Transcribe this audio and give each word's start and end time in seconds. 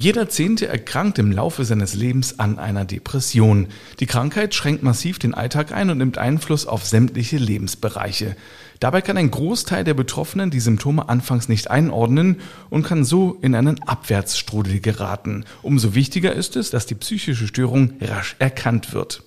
Jeder 0.00 0.28
Zehnte 0.28 0.68
erkrankt 0.68 1.18
im 1.18 1.32
Laufe 1.32 1.64
seines 1.64 1.94
Lebens 1.94 2.38
an 2.38 2.60
einer 2.60 2.84
Depression. 2.84 3.66
Die 3.98 4.06
Krankheit 4.06 4.54
schränkt 4.54 4.84
massiv 4.84 5.18
den 5.18 5.34
Alltag 5.34 5.72
ein 5.72 5.90
und 5.90 5.98
nimmt 5.98 6.18
Einfluss 6.18 6.66
auf 6.66 6.86
sämtliche 6.86 7.36
Lebensbereiche. 7.36 8.36
Dabei 8.78 9.00
kann 9.00 9.16
ein 9.16 9.32
Großteil 9.32 9.82
der 9.82 9.94
Betroffenen 9.94 10.52
die 10.52 10.60
Symptome 10.60 11.08
anfangs 11.08 11.48
nicht 11.48 11.68
einordnen 11.68 12.36
und 12.70 12.84
kann 12.84 13.02
so 13.02 13.38
in 13.42 13.56
einen 13.56 13.82
Abwärtsstrudel 13.82 14.78
geraten. 14.78 15.44
Umso 15.62 15.96
wichtiger 15.96 16.32
ist 16.32 16.54
es, 16.54 16.70
dass 16.70 16.86
die 16.86 16.94
psychische 16.94 17.48
Störung 17.48 17.94
rasch 18.00 18.36
erkannt 18.38 18.94
wird. 18.94 19.24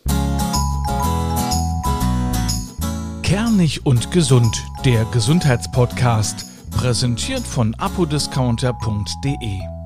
Kernig 3.24 3.86
und 3.86 4.12
gesund, 4.12 4.56
der 4.86 5.04
Gesundheitspodcast, 5.12 6.46
präsentiert 6.72 7.46
von 7.46 7.76
apodiscounter.de. 7.76 9.81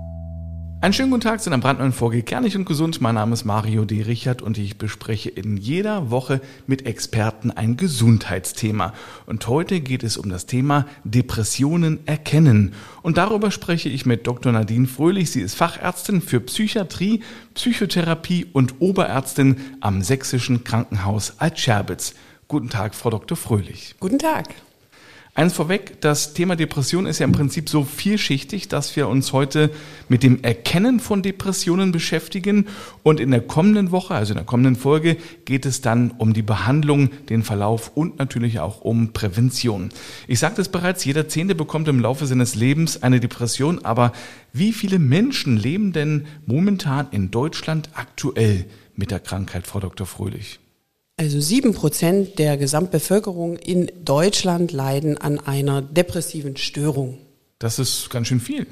Einen 0.86 0.94
schönen 0.94 1.10
guten 1.10 1.24
Tag 1.24 1.42
zu 1.42 1.50
einer 1.50 1.58
brandneuen 1.58 1.94
Folge 1.94 2.22
Kernig 2.22 2.56
und 2.56 2.66
Gesund. 2.66 3.02
Mein 3.02 3.16
Name 3.16 3.34
ist 3.34 3.44
Mario 3.44 3.86
D. 3.86 4.04
Richard 4.04 4.44
und 4.44 4.60
ich 4.60 4.78
bespreche 4.78 5.32
in 5.32 5.58
jeder 5.58 6.12
Woche 6.12 6.42
mit 6.68 6.86
Experten 6.86 7.50
ein 7.50 7.76
Gesundheitsthema. 7.76 8.94
Und 9.26 9.48
heute 9.48 9.82
geht 9.82 10.04
es 10.04 10.16
um 10.16 10.30
das 10.30 10.46
Thema 10.46 10.86
Depressionen 11.04 12.06
erkennen. 12.06 12.76
Und 13.02 13.18
darüber 13.18 13.50
spreche 13.50 13.90
ich 13.90 14.06
mit 14.06 14.28
Dr. 14.28 14.52
Nadine 14.52 14.86
Fröhlich. 14.86 15.32
Sie 15.32 15.42
ist 15.42 15.56
Fachärztin 15.56 16.22
für 16.22 16.40
Psychiatrie, 16.40 17.24
Psychotherapie 17.56 18.46
und 18.54 18.76
Oberärztin 18.80 19.58
am 19.82 20.04
Sächsischen 20.04 20.64
Krankenhaus 20.64 21.40
Altscherbitz. 21.40 22.14
Guten 22.48 22.70
Tag, 22.70 22.94
Frau 22.94 23.10
Dr. 23.10 23.36
Fröhlich. 23.36 23.96
Guten 24.00 24.20
Tag. 24.20 24.50
Eins 25.38 25.52
vorweg, 25.52 26.00
das 26.00 26.34
Thema 26.34 26.56
Depression 26.56 27.06
ist 27.06 27.20
ja 27.20 27.26
im 27.26 27.34
Prinzip 27.34 27.68
so 27.68 27.84
vielschichtig, 27.84 28.70
dass 28.70 28.96
wir 28.96 29.10
uns 29.10 29.34
heute 29.34 29.70
mit 30.08 30.24
dem 30.24 30.42
Erkennen 30.44 31.02
von 31.02 31.24
Depressionen 31.24 31.92
beschäftigen. 31.92 32.68
Und 33.04 33.20
in 33.20 33.32
der 33.32 33.42
kommenden 33.42 33.92
Woche, 33.92 34.16
also 34.16 34.32
in 34.32 34.38
der 34.38 34.46
kommenden 34.46 34.78
Folge, 34.78 35.18
geht 35.44 35.66
es 35.66 35.82
dann 35.82 36.12
um 36.12 36.32
die 36.32 36.42
Behandlung, 36.42 37.10
den 37.28 37.44
Verlauf 37.44 37.92
und 37.96 38.18
natürlich 38.18 38.62
auch 38.62 38.80
um 38.80 39.12
Prävention. 39.12 39.90
Ich 40.30 40.40
sagte 40.40 40.62
es 40.62 40.70
bereits, 40.70 41.04
jeder 41.04 41.28
Zehnte 41.28 41.54
bekommt 41.54 41.90
im 41.90 42.00
Laufe 42.00 42.26
seines 42.28 42.56
Lebens 42.56 43.04
eine 43.04 43.20
Depression. 43.20 43.84
Aber 43.84 44.14
wie 44.54 44.72
viele 44.72 45.00
Menschen 45.00 45.58
leben 45.58 45.92
denn 45.92 46.28
momentan 46.46 47.10
in 47.12 47.30
Deutschland 47.30 47.90
aktuell 47.94 48.68
mit 48.96 49.12
der 49.12 49.20
Krankheit, 49.20 49.68
Frau 49.68 49.82
Dr. 49.82 50.08
Fröhlich? 50.08 50.62
Also 51.18 51.40
sieben 51.40 51.74
Prozent 51.74 52.40
der 52.40 52.58
Gesamtbevölkerung 52.58 53.56
in 53.58 53.90
Deutschland 54.04 54.74
leiden 54.74 55.18
an 55.18 55.40
einer 55.40 55.82
depressiven 55.82 56.58
Störung. 56.58 57.20
Das 57.58 57.80
ist 57.80 58.10
ganz 58.10 58.28
schön 58.28 58.42
viel. 58.42 58.68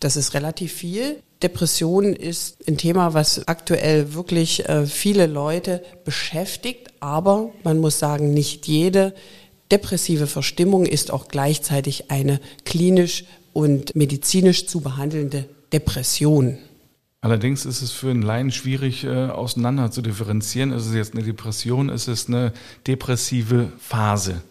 Das 0.00 0.16
ist 0.16 0.32
relativ 0.32 0.72
viel. 0.72 1.20
Depression 1.42 2.14
ist 2.14 2.66
ein 2.66 2.78
Thema, 2.78 3.12
was 3.12 3.46
aktuell 3.48 4.14
wirklich 4.14 4.66
äh, 4.66 4.86
viele 4.86 5.26
Leute 5.26 5.84
beschäftigt, 6.06 6.88
aber 7.00 7.50
man 7.64 7.78
muss 7.78 7.98
sagen, 7.98 8.32
nicht 8.32 8.66
jede 8.66 9.14
depressive 9.70 10.26
Verstimmung 10.26 10.86
ist 10.86 11.10
auch 11.10 11.28
gleichzeitig 11.28 12.10
eine 12.10 12.40
klinisch 12.64 13.24
und 13.52 13.94
medizinisch 13.94 14.66
zu 14.66 14.80
behandelnde 14.80 15.44
Depression. 15.72 16.58
Allerdings 17.24 17.64
ist 17.64 17.80
es 17.80 17.90
für 17.90 18.10
einen 18.10 18.20
Laien 18.20 18.50
schwierig 18.50 19.04
äh, 19.04 19.28
auseinander 19.28 19.90
zu 19.90 20.02
differenzieren. 20.02 20.72
Ist 20.72 20.84
es 20.84 20.92
jetzt 20.92 21.14
eine 21.14 21.24
Depression, 21.24 21.88
ist 21.88 22.06
es 22.06 22.28
eine 22.28 22.52
depressive 22.86 23.72
Phase? 23.78 24.42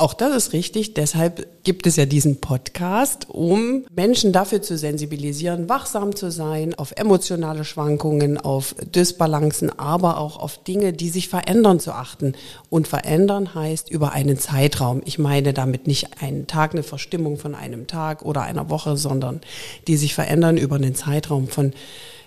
Auch 0.00 0.14
das 0.14 0.34
ist 0.34 0.52
richtig. 0.54 0.94
Deshalb 0.94 1.46
gibt 1.62 1.86
es 1.86 1.96
ja 1.96 2.06
diesen 2.06 2.40
Podcast, 2.40 3.26
um 3.28 3.84
Menschen 3.94 4.32
dafür 4.32 4.62
zu 4.62 4.78
sensibilisieren, 4.78 5.68
wachsam 5.68 6.16
zu 6.16 6.30
sein, 6.30 6.74
auf 6.74 6.92
emotionale 6.96 7.66
Schwankungen, 7.66 8.38
auf 8.38 8.74
Dysbalancen, 8.94 9.78
aber 9.78 10.16
auch 10.16 10.38
auf 10.38 10.64
Dinge, 10.64 10.94
die 10.94 11.10
sich 11.10 11.28
verändern 11.28 11.80
zu 11.80 11.92
achten. 11.92 12.32
Und 12.70 12.88
verändern 12.88 13.54
heißt 13.54 13.90
über 13.90 14.12
einen 14.12 14.38
Zeitraum. 14.38 15.02
Ich 15.04 15.18
meine 15.18 15.52
damit 15.52 15.86
nicht 15.86 16.22
einen 16.22 16.46
Tag, 16.46 16.72
eine 16.72 16.82
Verstimmung 16.82 17.36
von 17.36 17.54
einem 17.54 17.86
Tag 17.86 18.22
oder 18.22 18.40
einer 18.40 18.70
Woche, 18.70 18.96
sondern 18.96 19.42
die 19.86 19.98
sich 19.98 20.14
verändern 20.14 20.56
über 20.56 20.76
einen 20.76 20.94
Zeitraum 20.94 21.46
von 21.46 21.74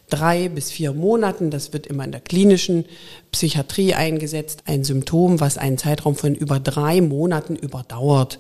drei 0.10 0.50
bis 0.50 0.72
vier 0.72 0.94
Monaten. 0.94 1.50
Das 1.50 1.74
wird 1.74 1.88
immer 1.88 2.06
in 2.06 2.12
der 2.12 2.22
klinischen 2.22 2.86
Psychiatrie 3.32 3.94
eingesetzt. 3.94 4.64
Ein 4.66 4.84
Symptom, 4.84 5.40
was 5.40 5.58
einen 5.58 5.78
Zeitraum 5.78 6.16
von 6.16 6.36
über 6.36 6.60
drei 6.60 7.02
Monaten 7.02 7.56
überdauert. 7.56 8.40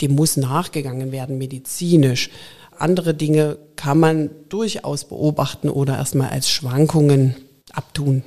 Dem 0.00 0.14
muss 0.14 0.36
nachgegangen 0.36 1.12
werden, 1.12 1.38
medizinisch. 1.38 2.30
Andere 2.78 3.14
Dinge 3.14 3.58
kann 3.76 4.00
man 4.00 4.30
durchaus 4.48 5.04
beobachten 5.04 5.68
oder 5.68 5.96
erstmal 5.96 6.30
als 6.30 6.50
Schwankungen 6.50 7.36
abtun. 7.72 8.24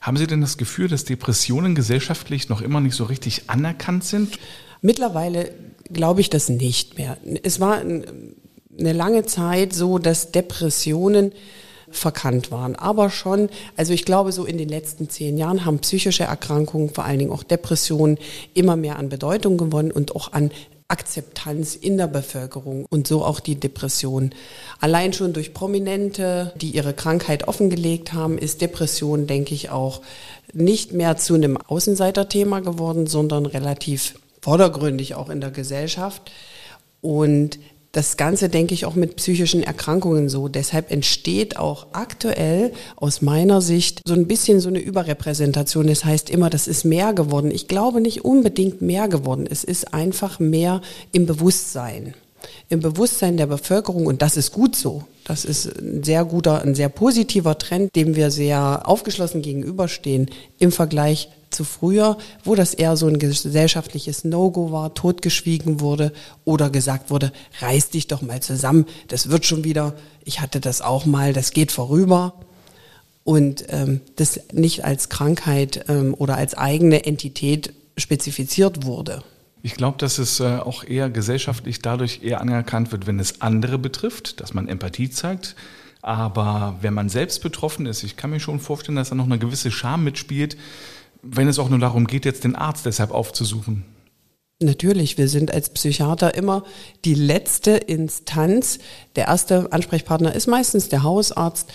Haben 0.00 0.16
Sie 0.16 0.26
denn 0.26 0.40
das 0.40 0.56
Gefühl, 0.56 0.88
dass 0.88 1.04
Depressionen 1.04 1.74
gesellschaftlich 1.74 2.48
noch 2.48 2.62
immer 2.62 2.80
nicht 2.80 2.94
so 2.94 3.04
richtig 3.04 3.44
anerkannt 3.48 4.04
sind? 4.04 4.38
Mittlerweile 4.80 5.50
glaube 5.92 6.20
ich 6.20 6.30
das 6.30 6.48
nicht 6.48 6.98
mehr. 6.98 7.16
Es 7.42 7.58
war 7.60 7.80
eine 7.80 8.92
lange 8.92 9.24
Zeit 9.26 9.72
so, 9.72 9.98
dass 9.98 10.30
Depressionen 10.30 11.32
verkannt 11.90 12.50
waren. 12.50 12.76
Aber 12.76 13.10
schon, 13.10 13.48
also 13.76 13.92
ich 13.92 14.04
glaube, 14.04 14.32
so 14.32 14.44
in 14.44 14.58
den 14.58 14.68
letzten 14.68 15.08
zehn 15.08 15.38
Jahren 15.38 15.64
haben 15.64 15.78
psychische 15.80 16.24
Erkrankungen, 16.24 16.90
vor 16.90 17.04
allen 17.04 17.18
Dingen 17.18 17.32
auch 17.32 17.42
Depressionen, 17.42 18.18
immer 18.54 18.76
mehr 18.76 18.98
an 18.98 19.08
Bedeutung 19.08 19.56
gewonnen 19.56 19.90
und 19.90 20.14
auch 20.14 20.32
an 20.32 20.50
Akzeptanz 20.90 21.74
in 21.74 21.98
der 21.98 22.06
Bevölkerung 22.06 22.86
und 22.88 23.06
so 23.06 23.22
auch 23.22 23.40
die 23.40 23.56
Depression. 23.56 24.30
Allein 24.80 25.12
schon 25.12 25.34
durch 25.34 25.52
Prominente, 25.52 26.54
die 26.56 26.70
ihre 26.70 26.94
Krankheit 26.94 27.46
offengelegt 27.46 28.14
haben, 28.14 28.38
ist 28.38 28.62
Depression, 28.62 29.26
denke 29.26 29.54
ich, 29.54 29.68
auch 29.68 30.00
nicht 30.54 30.94
mehr 30.94 31.18
zu 31.18 31.34
einem 31.34 31.58
Außenseiterthema 31.58 32.60
geworden, 32.60 33.06
sondern 33.06 33.44
relativ 33.44 34.18
vordergründig 34.40 35.14
auch 35.14 35.28
in 35.28 35.42
der 35.42 35.50
Gesellschaft. 35.50 36.32
Und 37.02 37.58
das 37.92 38.18
Ganze 38.18 38.50
denke 38.50 38.74
ich 38.74 38.84
auch 38.84 38.94
mit 38.94 39.16
psychischen 39.16 39.62
Erkrankungen 39.62 40.28
so. 40.28 40.48
Deshalb 40.48 40.90
entsteht 40.90 41.56
auch 41.56 41.86
aktuell 41.92 42.72
aus 42.96 43.22
meiner 43.22 43.62
Sicht 43.62 44.02
so 44.06 44.12
ein 44.12 44.26
bisschen 44.26 44.60
so 44.60 44.68
eine 44.68 44.78
Überrepräsentation. 44.78 45.86
Das 45.86 46.04
heißt 46.04 46.28
immer, 46.28 46.50
das 46.50 46.68
ist 46.68 46.84
mehr 46.84 47.14
geworden. 47.14 47.50
Ich 47.50 47.66
glaube 47.66 48.00
nicht 48.02 48.24
unbedingt 48.24 48.82
mehr 48.82 49.08
geworden. 49.08 49.46
Es 49.50 49.64
ist 49.64 49.94
einfach 49.94 50.38
mehr 50.38 50.82
im 51.12 51.24
Bewusstsein. 51.24 52.14
Im 52.68 52.80
Bewusstsein 52.80 53.38
der 53.38 53.46
Bevölkerung 53.46 54.06
und 54.06 54.20
das 54.20 54.36
ist 54.36 54.52
gut 54.52 54.76
so. 54.76 55.04
Das 55.24 55.44
ist 55.44 55.66
ein 55.78 56.04
sehr 56.04 56.24
guter, 56.24 56.62
ein 56.62 56.74
sehr 56.74 56.88
positiver 56.88 57.58
Trend, 57.58 57.96
dem 57.96 58.16
wir 58.16 58.30
sehr 58.30 58.82
aufgeschlossen 58.84 59.42
gegenüberstehen 59.42 60.30
im 60.58 60.72
Vergleich 60.72 61.30
zu 61.58 61.64
früher, 61.64 62.18
wo 62.44 62.54
das 62.54 62.72
eher 62.72 62.96
so 62.96 63.08
ein 63.08 63.18
gesellschaftliches 63.18 64.22
No-Go 64.22 64.70
war, 64.70 64.94
totgeschwiegen 64.94 65.80
wurde 65.80 66.12
oder 66.44 66.70
gesagt 66.70 67.10
wurde, 67.10 67.32
reiß 67.60 67.90
dich 67.90 68.06
doch 68.06 68.22
mal 68.22 68.40
zusammen, 68.40 68.86
das 69.08 69.28
wird 69.28 69.44
schon 69.44 69.64
wieder, 69.64 69.94
ich 70.24 70.40
hatte 70.40 70.60
das 70.60 70.80
auch 70.82 71.04
mal, 71.04 71.32
das 71.32 71.50
geht 71.50 71.72
vorüber. 71.72 72.34
Und 73.24 73.64
ähm, 73.70 74.02
das 74.14 74.40
nicht 74.52 74.84
als 74.84 75.08
Krankheit 75.08 75.84
ähm, 75.88 76.14
oder 76.16 76.36
als 76.36 76.56
eigene 76.56 77.04
Entität 77.04 77.74
spezifiziert 77.96 78.84
wurde. 78.84 79.24
Ich 79.62 79.74
glaube, 79.74 79.98
dass 79.98 80.18
es 80.18 80.38
äh, 80.38 80.44
auch 80.44 80.84
eher 80.84 81.10
gesellschaftlich 81.10 81.82
dadurch 81.82 82.22
eher 82.22 82.40
anerkannt 82.40 82.92
wird, 82.92 83.08
wenn 83.08 83.18
es 83.18 83.40
andere 83.40 83.78
betrifft, 83.78 84.40
dass 84.40 84.54
man 84.54 84.68
Empathie 84.68 85.10
zeigt. 85.10 85.56
Aber 86.00 86.76
wenn 86.80 86.94
man 86.94 87.08
selbst 87.08 87.42
betroffen 87.42 87.84
ist, 87.86 88.04
ich 88.04 88.16
kann 88.16 88.30
mir 88.30 88.40
schon 88.40 88.60
vorstellen, 88.60 88.96
dass 88.96 89.08
da 89.08 89.16
noch 89.16 89.26
eine 89.26 89.38
gewisse 89.38 89.72
Scham 89.72 90.04
mitspielt, 90.04 90.56
wenn 91.22 91.48
es 91.48 91.58
auch 91.58 91.68
nur 91.68 91.78
darum 91.78 92.06
geht, 92.06 92.24
jetzt 92.24 92.44
den 92.44 92.54
Arzt 92.54 92.86
deshalb 92.86 93.10
aufzusuchen? 93.10 93.84
Natürlich, 94.60 95.18
wir 95.18 95.28
sind 95.28 95.52
als 95.52 95.70
Psychiater 95.70 96.34
immer 96.34 96.64
die 97.04 97.14
letzte 97.14 97.72
Instanz. 97.72 98.80
Der 99.14 99.28
erste 99.28 99.72
Ansprechpartner 99.72 100.34
ist 100.34 100.48
meistens 100.48 100.88
der 100.88 101.04
Hausarzt. 101.04 101.68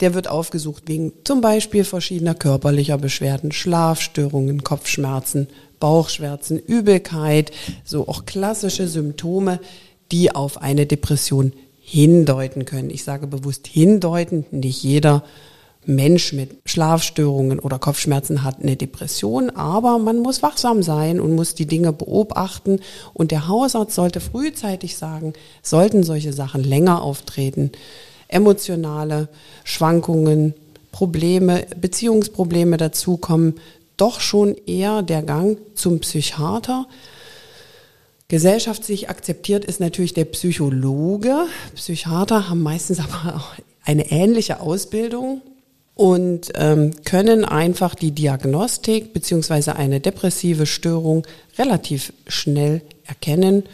Der 0.00 0.14
wird 0.14 0.28
aufgesucht 0.28 0.84
wegen 0.86 1.12
zum 1.24 1.40
Beispiel 1.40 1.82
verschiedener 1.82 2.34
körperlicher 2.34 2.98
Beschwerden, 2.98 3.50
Schlafstörungen, 3.50 4.62
Kopfschmerzen, 4.62 5.48
Bauchschmerzen, 5.80 6.58
Übelkeit, 6.58 7.50
so 7.84 8.06
auch 8.06 8.26
klassische 8.26 8.86
Symptome, 8.86 9.58
die 10.12 10.32
auf 10.32 10.62
eine 10.62 10.86
Depression 10.86 11.52
hindeuten 11.80 12.64
können. 12.64 12.90
Ich 12.90 13.02
sage 13.02 13.26
bewusst 13.26 13.66
hindeuten, 13.66 14.46
nicht 14.52 14.84
jeder 14.84 15.24
Mensch 15.86 16.34
mit 16.34 16.50
Schlafstörungen 16.66 17.58
oder 17.58 17.78
Kopfschmerzen 17.78 18.44
hat 18.44 18.60
eine 18.60 18.76
Depression, 18.76 19.50
aber 19.50 19.98
man 19.98 20.18
muss 20.18 20.42
wachsam 20.42 20.82
sein 20.82 21.20
und 21.20 21.34
muss 21.34 21.54
die 21.54 21.66
Dinge 21.66 21.92
beobachten. 21.92 22.80
Und 23.14 23.30
der 23.30 23.48
Hausarzt 23.48 23.94
sollte 23.94 24.20
frühzeitig 24.20 24.96
sagen, 24.96 25.32
sollten 25.62 26.02
solche 26.02 26.32
Sachen 26.32 26.62
länger 26.62 27.02
auftreten, 27.02 27.72
emotionale 28.28 29.28
Schwankungen, 29.64 30.54
Probleme, 30.92 31.66
Beziehungsprobleme 31.80 32.76
dazukommen, 32.76 33.54
doch 33.96 34.20
schon 34.20 34.56
eher 34.66 35.02
der 35.02 35.22
Gang 35.22 35.58
zum 35.74 36.00
Psychiater. 36.00 36.86
Gesellschaftlich 38.28 39.08
akzeptiert 39.08 39.64
ist 39.64 39.80
natürlich 39.80 40.14
der 40.14 40.24
Psychologe. 40.26 41.46
Psychiater 41.74 42.48
haben 42.48 42.62
meistens 42.62 43.00
aber 43.00 43.36
auch 43.36 43.54
eine 43.84 44.10
ähnliche 44.10 44.60
Ausbildung 44.60 45.40
und 46.00 46.52
ähm, 46.54 46.92
können 47.04 47.44
einfach 47.44 47.94
die 47.94 48.12
Diagnostik 48.12 49.12
beziehungsweise 49.12 49.76
eine 49.76 50.00
depressive 50.00 50.64
Störung 50.64 51.26
relativ 51.58 52.14
schnell 52.26 52.80
erkennen 53.04 53.64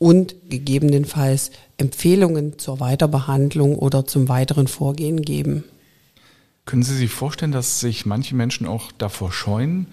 und 0.00 0.34
gegebenenfalls 0.50 1.52
Empfehlungen 1.76 2.58
zur 2.58 2.80
Weiterbehandlung 2.80 3.78
oder 3.78 4.06
zum 4.06 4.28
weiteren 4.28 4.66
Vorgehen 4.66 5.22
geben. 5.22 5.62
Können 6.64 6.82
Sie 6.82 6.96
sich 6.96 7.12
vorstellen, 7.12 7.52
dass 7.52 7.78
sich 7.78 8.04
manche 8.04 8.34
Menschen 8.34 8.66
auch 8.66 8.90
davor 8.90 9.30
scheuen, 9.30 9.86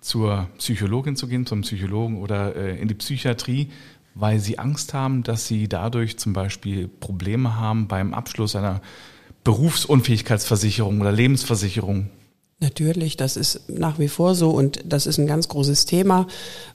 zur 0.00 0.48
Psychologin 0.58 1.14
zu 1.14 1.28
gehen, 1.28 1.46
zum 1.46 1.60
Psychologen 1.60 2.18
oder 2.18 2.56
äh, 2.56 2.76
in 2.76 2.88
die 2.88 2.94
Psychiatrie, 2.94 3.70
weil 4.16 4.40
sie 4.40 4.58
Angst 4.58 4.94
haben, 4.94 5.22
dass 5.22 5.46
sie 5.46 5.68
dadurch 5.68 6.18
zum 6.18 6.32
Beispiel 6.32 6.88
Probleme 6.88 7.56
haben 7.56 7.86
beim 7.86 8.14
Abschluss 8.14 8.56
einer 8.56 8.80
Berufsunfähigkeitsversicherung 9.44 11.00
oder 11.00 11.12
Lebensversicherung? 11.12 12.08
Natürlich, 12.60 13.16
das 13.16 13.36
ist 13.36 13.70
nach 13.70 13.98
wie 13.98 14.08
vor 14.08 14.34
so 14.34 14.50
und 14.50 14.80
das 14.84 15.06
ist 15.06 15.18
ein 15.18 15.26
ganz 15.26 15.48
großes 15.48 15.86
Thema, 15.86 16.26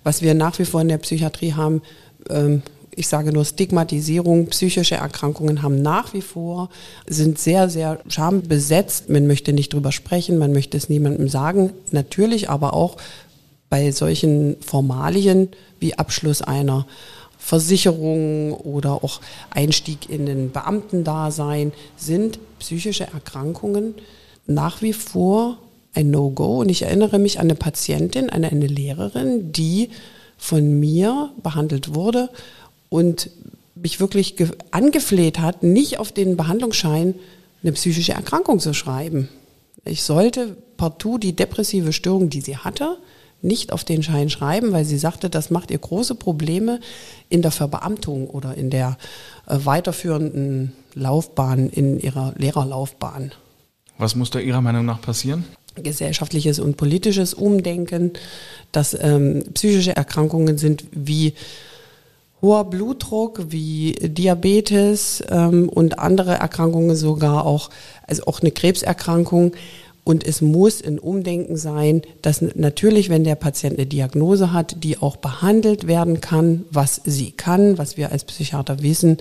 was 0.03 0.23
wir 0.23 0.33
nach 0.33 0.57
wie 0.57 0.65
vor 0.65 0.81
in 0.81 0.87
der 0.87 0.97
Psychiatrie 0.97 1.53
haben. 1.53 1.83
Ähm, 2.29 2.63
ich 2.95 3.07
sage 3.07 3.31
nur 3.31 3.45
Stigmatisierung, 3.45 4.47
psychische 4.47 4.95
Erkrankungen 4.95 5.61
haben 5.61 5.81
nach 5.81 6.13
wie 6.13 6.21
vor, 6.21 6.69
sind 7.05 7.37
sehr, 7.37 7.69
sehr 7.69 7.99
schambesetzt. 8.07 9.09
Man 9.09 9.27
möchte 9.27 9.53
nicht 9.53 9.73
drüber 9.73 9.91
sprechen, 9.91 10.37
man 10.37 10.53
möchte 10.53 10.77
es 10.77 10.89
niemandem 10.89 11.27
sagen. 11.27 11.71
Natürlich 11.91 12.49
aber 12.49 12.73
auch 12.73 12.97
bei 13.69 13.91
solchen 13.91 14.55
Formalien 14.61 15.49
wie 15.79 15.97
Abschluss 15.97 16.41
einer 16.41 16.87
Versicherung 17.45 18.53
oder 18.53 19.03
auch 19.03 19.21
Einstieg 19.51 20.09
in 20.09 20.27
ein 20.27 20.51
Beamtendasein 20.51 21.73
sind 21.95 22.39
psychische 22.57 23.03
Erkrankungen 23.03 23.93
nach 24.47 24.81
wie 24.81 24.93
vor 24.93 25.59
ein 25.93 26.09
No-Go. 26.09 26.61
Und 26.61 26.69
ich 26.69 26.81
erinnere 26.81 27.19
mich 27.19 27.37
an 27.37 27.45
eine 27.45 27.53
Patientin, 27.53 28.31
an 28.31 28.45
eine 28.45 28.65
Lehrerin, 28.65 29.51
die 29.51 29.89
von 30.39 30.79
mir 30.79 31.29
behandelt 31.43 31.93
wurde 31.93 32.29
und 32.89 33.29
mich 33.75 33.99
wirklich 33.99 34.33
angefleht 34.71 35.37
hat, 35.37 35.61
nicht 35.61 35.99
auf 35.99 36.11
den 36.11 36.37
Behandlungsschein 36.37 37.13
eine 37.61 37.73
psychische 37.73 38.13
Erkrankung 38.13 38.59
zu 38.59 38.73
schreiben. 38.73 39.29
Ich 39.85 40.03
sollte 40.03 40.57
partout 40.77 41.19
die 41.19 41.35
depressive 41.35 41.93
Störung, 41.93 42.29
die 42.29 42.41
sie 42.41 42.57
hatte, 42.57 42.97
nicht 43.41 43.71
auf 43.71 43.83
den 43.83 44.01
Schein 44.01 44.29
schreiben, 44.29 44.71
weil 44.71 44.85
sie 44.85 44.97
sagte, 44.97 45.29
das 45.29 45.51
macht 45.51 45.69
ihr 45.69 45.77
große 45.77 46.15
Probleme 46.15 46.79
in 47.29 47.43
der 47.43 47.51
Verbeamtung 47.51 48.27
oder 48.27 48.55
in 48.55 48.71
der 48.71 48.97
äh, 49.47 49.57
weiterführenden 49.63 50.73
Laufbahn, 50.95 51.69
in 51.69 51.99
ihrer 51.99 52.33
Lehrerlaufbahn. 52.37 53.31
Was 53.97 54.15
muss 54.15 54.31
da 54.31 54.39
Ihrer 54.39 54.61
Meinung 54.61 54.85
nach 54.85 55.01
passieren? 55.01 55.45
Gesellschaftliches 55.75 56.59
und 56.59 56.77
politisches 56.77 57.33
Umdenken, 57.33 58.11
dass 58.71 58.97
ähm, 58.99 59.43
psychische 59.53 59.95
Erkrankungen 59.95 60.57
sind 60.57 60.85
wie 60.91 61.33
hoher 62.45 62.69
Blutdruck, 62.69 63.51
wie 63.51 63.93
Diabetes 63.93 65.23
ähm, 65.29 65.67
und 65.67 65.99
andere 65.99 66.35
Erkrankungen 66.35 66.95
sogar 66.95 67.45
auch, 67.45 67.71
also 68.07 68.25
auch 68.27 68.41
eine 68.41 68.51
Krebserkrankung, 68.51 69.53
und 70.05 70.23
es 70.23 70.39
muss 70.39 70.83
ein 70.83 70.99
Umdenken 70.99 71.57
sein, 71.57 72.03
dass 72.21 72.41
natürlich, 72.41 73.09
wenn 73.09 73.23
der 73.23 73.33
Patient 73.33 73.79
eine 73.79 73.87
Diagnose 73.87 74.53
hat, 74.53 74.83
die 74.83 74.99
auch 74.99 75.15
behandelt 75.15 75.87
werden 75.87 76.21
kann, 76.21 76.63
was 76.69 77.01
sie 77.05 77.31
kann, 77.31 77.79
was 77.79 77.97
wir 77.97 78.11
als 78.11 78.23
Psychiater 78.23 78.83
wissen, 78.83 79.17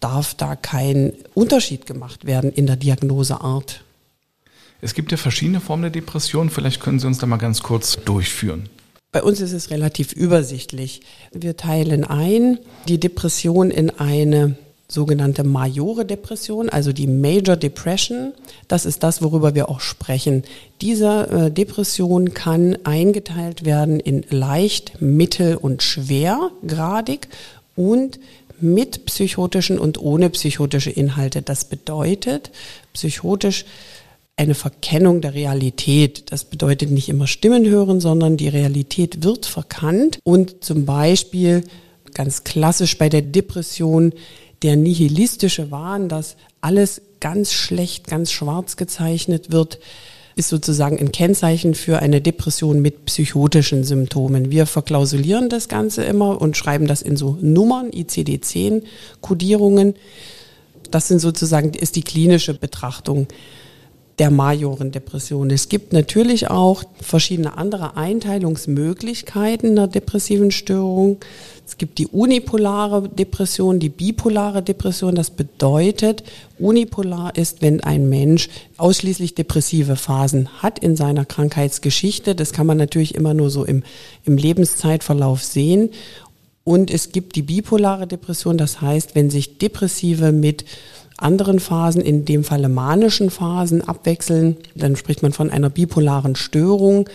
darf 0.00 0.34
da 0.34 0.56
kein 0.56 1.12
Unterschied 1.34 1.86
gemacht 1.86 2.26
werden 2.26 2.52
in 2.52 2.66
der 2.66 2.74
Diagnoseart. 2.74 3.84
Es 4.80 4.94
gibt 4.94 5.12
ja 5.12 5.16
verschiedene 5.16 5.60
Formen 5.60 5.82
der 5.82 5.90
Depression. 5.92 6.50
Vielleicht 6.50 6.80
können 6.80 6.98
Sie 6.98 7.06
uns 7.06 7.18
da 7.18 7.26
mal 7.26 7.36
ganz 7.36 7.62
kurz 7.62 7.96
durchführen. 8.04 8.68
Bei 9.10 9.22
uns 9.22 9.40
ist 9.40 9.52
es 9.52 9.70
relativ 9.70 10.12
übersichtlich. 10.12 11.00
Wir 11.32 11.56
teilen 11.56 12.04
ein 12.04 12.58
die 12.88 13.00
Depression 13.00 13.70
in 13.70 13.90
eine 13.90 14.56
sogenannte 14.86 15.44
Majore 15.44 16.04
Depression, 16.04 16.68
also 16.68 16.92
die 16.92 17.06
Major 17.06 17.56
Depression. 17.56 18.32
Das 18.68 18.84
ist 18.84 19.02
das, 19.02 19.22
worüber 19.22 19.54
wir 19.54 19.70
auch 19.70 19.80
sprechen. 19.80 20.44
Diese 20.82 21.28
äh, 21.28 21.50
Depression 21.50 22.34
kann 22.34 22.76
eingeteilt 22.84 23.64
werden 23.64 23.98
in 23.98 24.24
leicht, 24.28 25.00
mittel 25.00 25.56
und 25.56 25.82
schwergradig 25.82 27.28
und 27.76 28.18
mit 28.60 29.06
psychotischen 29.06 29.78
und 29.78 29.98
ohne 29.98 30.30
psychotische 30.30 30.90
Inhalte. 30.90 31.42
Das 31.42 31.64
bedeutet, 31.64 32.50
psychotisch 32.92 33.64
eine 34.38 34.54
Verkennung 34.54 35.20
der 35.20 35.34
Realität. 35.34 36.30
Das 36.30 36.44
bedeutet 36.44 36.90
nicht 36.90 37.08
immer 37.08 37.26
Stimmen 37.26 37.66
hören, 37.66 38.00
sondern 38.00 38.36
die 38.36 38.48
Realität 38.48 39.24
wird 39.24 39.46
verkannt 39.46 40.20
und 40.22 40.62
zum 40.62 40.86
Beispiel 40.86 41.64
ganz 42.14 42.44
klassisch 42.44 42.96
bei 42.98 43.08
der 43.08 43.22
Depression 43.22 44.12
der 44.62 44.76
nihilistische 44.76 45.70
Wahn, 45.70 46.08
dass 46.08 46.36
alles 46.60 47.02
ganz 47.20 47.52
schlecht, 47.52 48.06
ganz 48.06 48.30
schwarz 48.30 48.76
gezeichnet 48.76 49.50
wird, 49.50 49.80
ist 50.36 50.50
sozusagen 50.50 51.00
ein 51.00 51.10
Kennzeichen 51.10 51.74
für 51.74 51.98
eine 51.98 52.20
Depression 52.20 52.80
mit 52.80 53.06
psychotischen 53.06 53.82
Symptomen. 53.82 54.52
Wir 54.52 54.66
verklausulieren 54.66 55.48
das 55.48 55.68
Ganze 55.68 56.04
immer 56.04 56.40
und 56.40 56.56
schreiben 56.56 56.86
das 56.86 57.02
in 57.02 57.16
so 57.16 57.36
Nummern, 57.40 57.90
ICD-10-Kodierungen. 57.90 59.94
Das 60.92 61.08
sind 61.08 61.18
sozusagen, 61.18 61.74
ist 61.74 61.96
die 61.96 62.02
klinische 62.02 62.54
Betrachtung 62.54 63.26
der 64.18 64.30
Majorendepression. 64.30 65.50
Es 65.50 65.68
gibt 65.68 65.92
natürlich 65.92 66.50
auch 66.50 66.82
verschiedene 67.00 67.56
andere 67.56 67.96
Einteilungsmöglichkeiten 67.96 69.76
der 69.76 69.86
depressiven 69.86 70.50
Störung. 70.50 71.18
Es 71.64 71.76
gibt 71.76 71.98
die 71.98 72.06
unipolare 72.06 73.08
Depression, 73.08 73.78
die 73.78 73.90
bipolare 73.90 74.62
Depression. 74.62 75.14
Das 75.14 75.30
bedeutet, 75.30 76.24
unipolar 76.58 77.36
ist, 77.36 77.62
wenn 77.62 77.82
ein 77.82 78.08
Mensch 78.08 78.48
ausschließlich 78.78 79.34
depressive 79.34 79.96
Phasen 79.96 80.48
hat 80.62 80.78
in 80.78 80.96
seiner 80.96 81.24
Krankheitsgeschichte. 81.24 82.34
Das 82.34 82.52
kann 82.52 82.66
man 82.66 82.78
natürlich 82.78 83.14
immer 83.14 83.34
nur 83.34 83.50
so 83.50 83.64
im, 83.64 83.84
im 84.24 84.36
Lebenszeitverlauf 84.36 85.44
sehen. 85.44 85.90
Und 86.64 86.90
es 86.90 87.12
gibt 87.12 87.36
die 87.36 87.42
bipolare 87.42 88.06
Depression, 88.06 88.58
das 88.58 88.80
heißt, 88.80 89.14
wenn 89.14 89.30
sich 89.30 89.58
Depressive 89.58 90.32
mit 90.32 90.64
anderen 91.18 91.60
Phasen, 91.60 92.00
in 92.00 92.24
dem 92.24 92.44
Falle 92.44 92.68
manischen 92.68 93.30
Phasen 93.30 93.86
abwechseln, 93.86 94.56
dann 94.74 94.96
spricht 94.96 95.22
man 95.22 95.32
von 95.32 95.50
einer 95.50 95.70
bipolaren 95.70 96.36
Störung, 96.36 97.08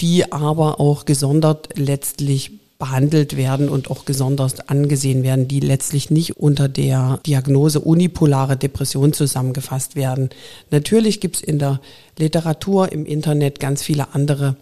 die 0.00 0.30
aber 0.32 0.80
auch 0.80 1.04
gesondert 1.04 1.70
letztlich 1.76 2.52
behandelt 2.78 3.36
werden 3.36 3.68
und 3.68 3.90
auch 3.90 4.04
gesondert 4.04 4.68
angesehen 4.68 5.22
werden, 5.22 5.48
die 5.48 5.60
letztlich 5.60 6.10
nicht 6.10 6.36
unter 6.36 6.68
der 6.68 7.20
Diagnose 7.24 7.80
unipolare 7.80 8.56
Depression 8.56 9.12
zusammengefasst 9.12 9.96
werden. 9.96 10.30
Natürlich 10.70 11.20
gibt 11.20 11.36
es 11.36 11.42
in 11.42 11.58
der 11.58 11.80
Literatur, 12.18 12.92
im 12.92 13.06
Internet 13.06 13.60
ganz 13.60 13.82
viele 13.82 14.12
andere 14.12 14.56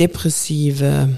depressive 0.00 1.10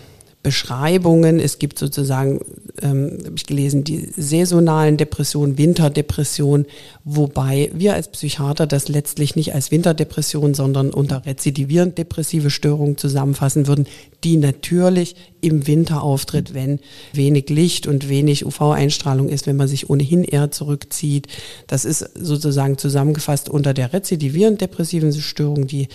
Beschreibungen. 0.43 1.39
Es 1.39 1.59
gibt 1.59 1.79
sozusagen, 1.79 2.41
ähm, 2.81 3.19
habe 3.27 3.35
ich 3.37 3.45
gelesen, 3.45 3.85
die 3.85 4.09
saisonalen 4.17 4.97
Depressionen, 4.97 5.59
Winterdepression, 5.59 6.65
wobei 7.05 7.71
wir 7.75 7.93
als 7.93 8.09
Psychiater 8.09 8.67
das 8.67 8.89
letztlich 8.89 9.37
nicht 9.37 9.55
als 9.55 9.71
Winterdepression, 9.71 10.55
sondern 10.55 10.91
unter 10.91 11.27
rezidivierend 11.27 11.99
depressive 11.99 12.49
Störungen 12.49 12.97
zusammenfassen 12.97 13.67
würden, 13.67 13.87
die 14.25 14.39
natürlich 14.39 15.15
im 15.43 15.67
Winter 15.67 16.03
auftritt, 16.03 16.55
wenn 16.55 16.81
wenig 17.13 17.51
Licht 17.51 17.87
und 17.87 18.09
wenig 18.09 18.47
UV-Einstrahlung 18.47 19.29
ist, 19.29 19.47
wenn 19.47 19.57
man 19.57 19.69
sich 19.69 19.91
ohnehin 19.91 20.25
eher 20.25 20.51
zurückzieht. 20.51 21.27
Das 21.67 21.85
ist 21.85 22.11
sozusagen 22.15 22.79
zusammengefasst 22.79 23.51
unter 23.51 23.75
der 23.75 23.93
rezidivierend 23.93 24.63
depressiven 24.63 25.13
Störung, 25.13 25.67
die 25.67 25.89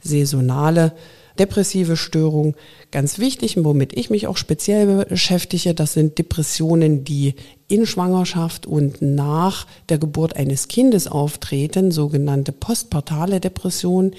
saisonale 0.00 0.92
depressive 1.38 1.96
Störung. 1.96 2.54
Ganz 2.90 3.18
wichtig, 3.18 3.56
womit 3.62 3.92
ich 3.96 4.10
mich 4.10 4.26
auch 4.26 4.36
speziell 4.36 5.04
beschäftige, 5.04 5.74
das 5.74 5.92
sind 5.92 6.18
Depressionen, 6.18 7.04
die 7.04 7.34
in 7.68 7.86
Schwangerschaft 7.86 8.66
und 8.66 9.02
nach 9.02 9.66
der 9.88 9.98
Geburt 9.98 10.36
eines 10.36 10.68
Kindes 10.68 11.06
auftreten, 11.06 11.90
sogenannte 11.90 12.52
postpartale 12.52 13.40
Depression. 13.40 14.12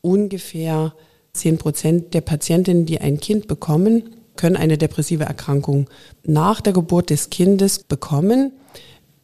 Ungefähr 0.00 0.94
zehn 1.32 1.58
Prozent 1.58 2.14
der 2.14 2.20
Patientinnen, 2.20 2.86
die 2.86 3.00
ein 3.00 3.18
Kind 3.18 3.48
bekommen, 3.48 4.10
können 4.36 4.56
eine 4.56 4.78
depressive 4.78 5.24
Erkrankung 5.24 5.88
nach 6.24 6.60
der 6.60 6.72
Geburt 6.72 7.10
des 7.10 7.30
Kindes 7.30 7.80
bekommen, 7.80 8.52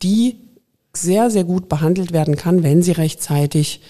die 0.03 0.37
sehr, 0.93 1.31
sehr 1.31 1.45
gut 1.45 1.69
behandelt 1.69 2.13
werden 2.13 2.37
kann, 2.37 2.63
wenn 2.63 2.83
sie 2.83 2.93
rechtzeitig 2.93 3.81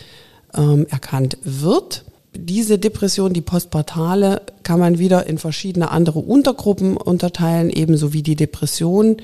ähm, 0.55 0.87
erkannt 0.88 1.38
wird 1.43 2.05
diese 2.40 2.78
Depression, 2.78 3.33
die 3.33 3.40
postpartale, 3.40 4.42
kann 4.62 4.78
man 4.78 4.99
wieder 4.99 5.26
in 5.26 5.38
verschiedene 5.38 5.90
andere 5.90 6.21
Untergruppen 6.21 6.97
unterteilen, 6.97 7.68
ebenso 7.68 8.12
wie 8.12 8.23
die 8.23 8.37
Depression. 8.37 9.16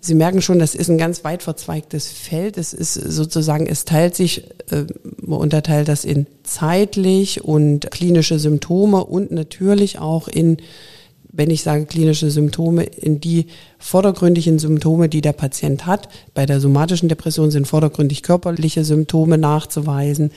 Sie 0.00 0.14
merken 0.14 0.42
schon, 0.42 0.58
das 0.58 0.74
ist 0.74 0.90
ein 0.90 0.98
ganz 0.98 1.24
weit 1.24 1.42
verzweigtes 1.42 2.08
Feld. 2.08 2.58
Es 2.58 2.74
ist 2.74 2.94
sozusagen, 2.94 3.66
es 3.66 3.86
teilt 3.86 4.14
sich, 4.14 4.44
äh, 4.70 4.84
man 5.20 5.38
unterteilt 5.38 5.88
das 5.88 6.04
in 6.04 6.26
zeitlich 6.42 7.42
und 7.42 7.90
klinische 7.90 8.38
Symptome 8.38 9.04
und 9.04 9.30
natürlich 9.30 9.98
auch 9.98 10.28
in, 10.28 10.58
wenn 11.32 11.50
ich 11.50 11.62
sage 11.62 11.86
klinische 11.86 12.30
Symptome, 12.30 12.84
in 12.84 13.20
die 13.20 13.46
vordergründigen 13.78 14.58
Symptome, 14.58 15.08
die 15.08 15.22
der 15.22 15.32
Patient 15.32 15.86
hat. 15.86 16.08
Bei 16.34 16.44
der 16.44 16.60
somatischen 16.60 17.08
Depression 17.08 17.50
sind 17.50 17.66
vordergründig 17.66 18.22
körperliche 18.22 18.84
Symptome 18.84 19.38
nachzuweisen. 19.38 20.30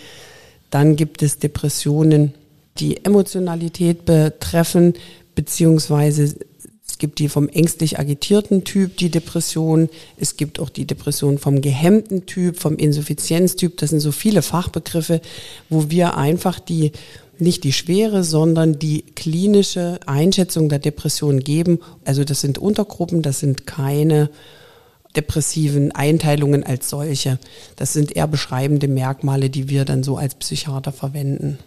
Dann 0.73 0.95
gibt 0.95 1.21
es 1.21 1.37
Depressionen, 1.37 2.33
die 2.79 3.05
Emotionalität 3.05 4.05
betreffen, 4.05 4.95
beziehungsweise 5.35 6.23
es 6.23 6.97
gibt 6.97 7.19
die 7.19 7.29
vom 7.29 7.47
ängstlich 7.47 7.99
agitierten 7.99 8.63
Typ, 8.63 8.97
die 8.97 9.11
Depression. 9.11 9.87
Es 10.17 10.35
gibt 10.35 10.59
auch 10.59 10.71
die 10.71 10.85
Depression 10.85 11.37
vom 11.37 11.61
gehemmten 11.61 12.25
Typ, 12.25 12.59
vom 12.59 12.77
Insuffizienztyp. 12.77 13.77
Das 13.77 13.91
sind 13.91 13.99
so 13.99 14.11
viele 14.11 14.41
Fachbegriffe, 14.41 15.21
wo 15.69 15.91
wir 15.91 16.17
einfach 16.17 16.59
die, 16.59 16.91
nicht 17.37 17.63
die 17.65 17.73
schwere, 17.73 18.23
sondern 18.23 18.79
die 18.79 19.03
klinische 19.13 19.99
Einschätzung 20.07 20.69
der 20.69 20.79
Depression 20.79 21.41
geben. 21.41 21.81
Also 22.03 22.23
das 22.23 22.41
sind 22.41 22.57
Untergruppen, 22.57 23.21
das 23.21 23.39
sind 23.39 23.67
keine 23.67 24.31
depressiven 25.15 25.91
Einteilungen 25.91 26.63
als 26.63 26.89
solche. 26.89 27.39
Das 27.75 27.93
sind 27.93 28.15
eher 28.15 28.27
beschreibende 28.27 28.87
Merkmale, 28.87 29.49
die 29.49 29.69
wir 29.69 29.85
dann 29.85 30.03
so 30.03 30.17
als 30.17 30.35
Psychiater 30.35 30.91
verwenden. 30.91 31.59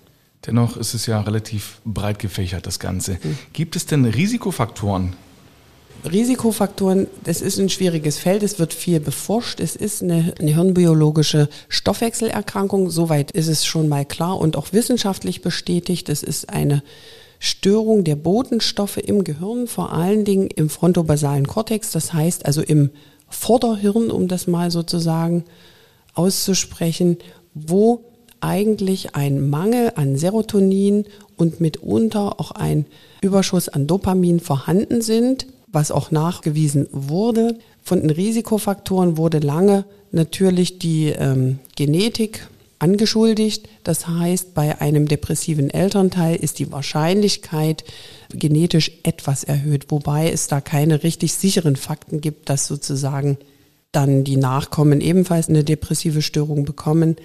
Dennoch 0.46 0.76
ist 0.76 0.94
es 0.94 1.06
ja 1.06 1.20
relativ 1.20 1.80
breit 1.84 2.18
gefächert, 2.18 2.66
das 2.66 2.78
Ganze. 2.78 3.12
Mhm. 3.22 3.38
Gibt 3.52 3.76
es 3.76 3.86
denn 3.86 4.04
Risikofaktoren? 4.04 5.14
Risikofaktoren, 6.04 7.08
das 7.24 7.40
ist 7.40 7.58
ein 7.58 7.68
schwieriges 7.68 8.18
Feld, 8.18 8.42
es 8.42 8.58
wird 8.58 8.72
viel 8.72 9.00
beforscht, 9.00 9.60
es 9.60 9.74
ist 9.74 10.02
eine, 10.02 10.34
eine 10.38 10.54
hirnbiologische 10.54 11.48
Stoffwechselerkrankung, 11.68 12.90
soweit 12.90 13.32
ist 13.32 13.48
es 13.48 13.64
schon 13.64 13.88
mal 13.88 14.04
klar 14.04 14.38
und 14.38 14.56
auch 14.56 14.72
wissenschaftlich 14.72 15.42
bestätigt, 15.42 16.08
es 16.08 16.22
ist 16.22 16.50
eine 16.50 16.82
Störung 17.38 18.04
der 18.04 18.16
Botenstoffe 18.16 18.98
im 18.98 19.24
Gehirn, 19.24 19.66
vor 19.66 19.92
allen 19.92 20.24
Dingen 20.24 20.48
im 20.48 20.70
frontobasalen 20.70 21.46
Kortex, 21.46 21.90
das 21.90 22.12
heißt 22.12 22.46
also 22.46 22.62
im 22.62 22.90
Vorderhirn, 23.28 24.10
um 24.10 24.28
das 24.28 24.46
mal 24.46 24.70
sozusagen 24.70 25.44
auszusprechen, 26.14 27.18
wo 27.54 28.04
eigentlich 28.40 29.14
ein 29.14 29.48
Mangel 29.48 29.92
an 29.96 30.16
Serotonin 30.16 31.04
und 31.36 31.60
mitunter 31.60 32.40
auch 32.40 32.52
ein 32.52 32.86
Überschuss 33.22 33.68
an 33.68 33.86
Dopamin 33.86 34.40
vorhanden 34.40 35.02
sind, 35.02 35.46
was 35.66 35.90
auch 35.90 36.10
nachgewiesen 36.10 36.88
wurde. 36.92 37.58
Von 37.82 38.00
den 38.00 38.10
Risikofaktoren 38.10 39.16
wurde 39.16 39.38
lange 39.38 39.84
natürlich 40.12 40.78
die 40.78 41.08
ähm, 41.08 41.58
Genetik 41.76 42.48
angeschuldigt. 42.78 43.68
Das 43.84 44.06
heißt, 44.06 44.54
bei 44.54 44.80
einem 44.80 45.08
depressiven 45.08 45.70
Elternteil 45.70 46.36
ist 46.36 46.58
die 46.58 46.70
Wahrscheinlichkeit 46.72 47.84
genetisch 48.30 48.92
etwas 49.02 49.44
erhöht, 49.44 49.90
wobei 49.90 50.30
es 50.30 50.46
da 50.48 50.60
keine 50.60 51.02
richtig 51.02 51.34
sicheren 51.34 51.76
Fakten 51.76 52.20
gibt, 52.20 52.48
dass 52.48 52.66
sozusagen 52.66 53.38
dann 53.92 54.24
die 54.24 54.36
Nachkommen 54.36 55.00
ebenfalls 55.00 55.48
eine 55.48 55.64
depressive 55.64 56.22
Störung 56.22 56.64
bekommen. 56.64 57.16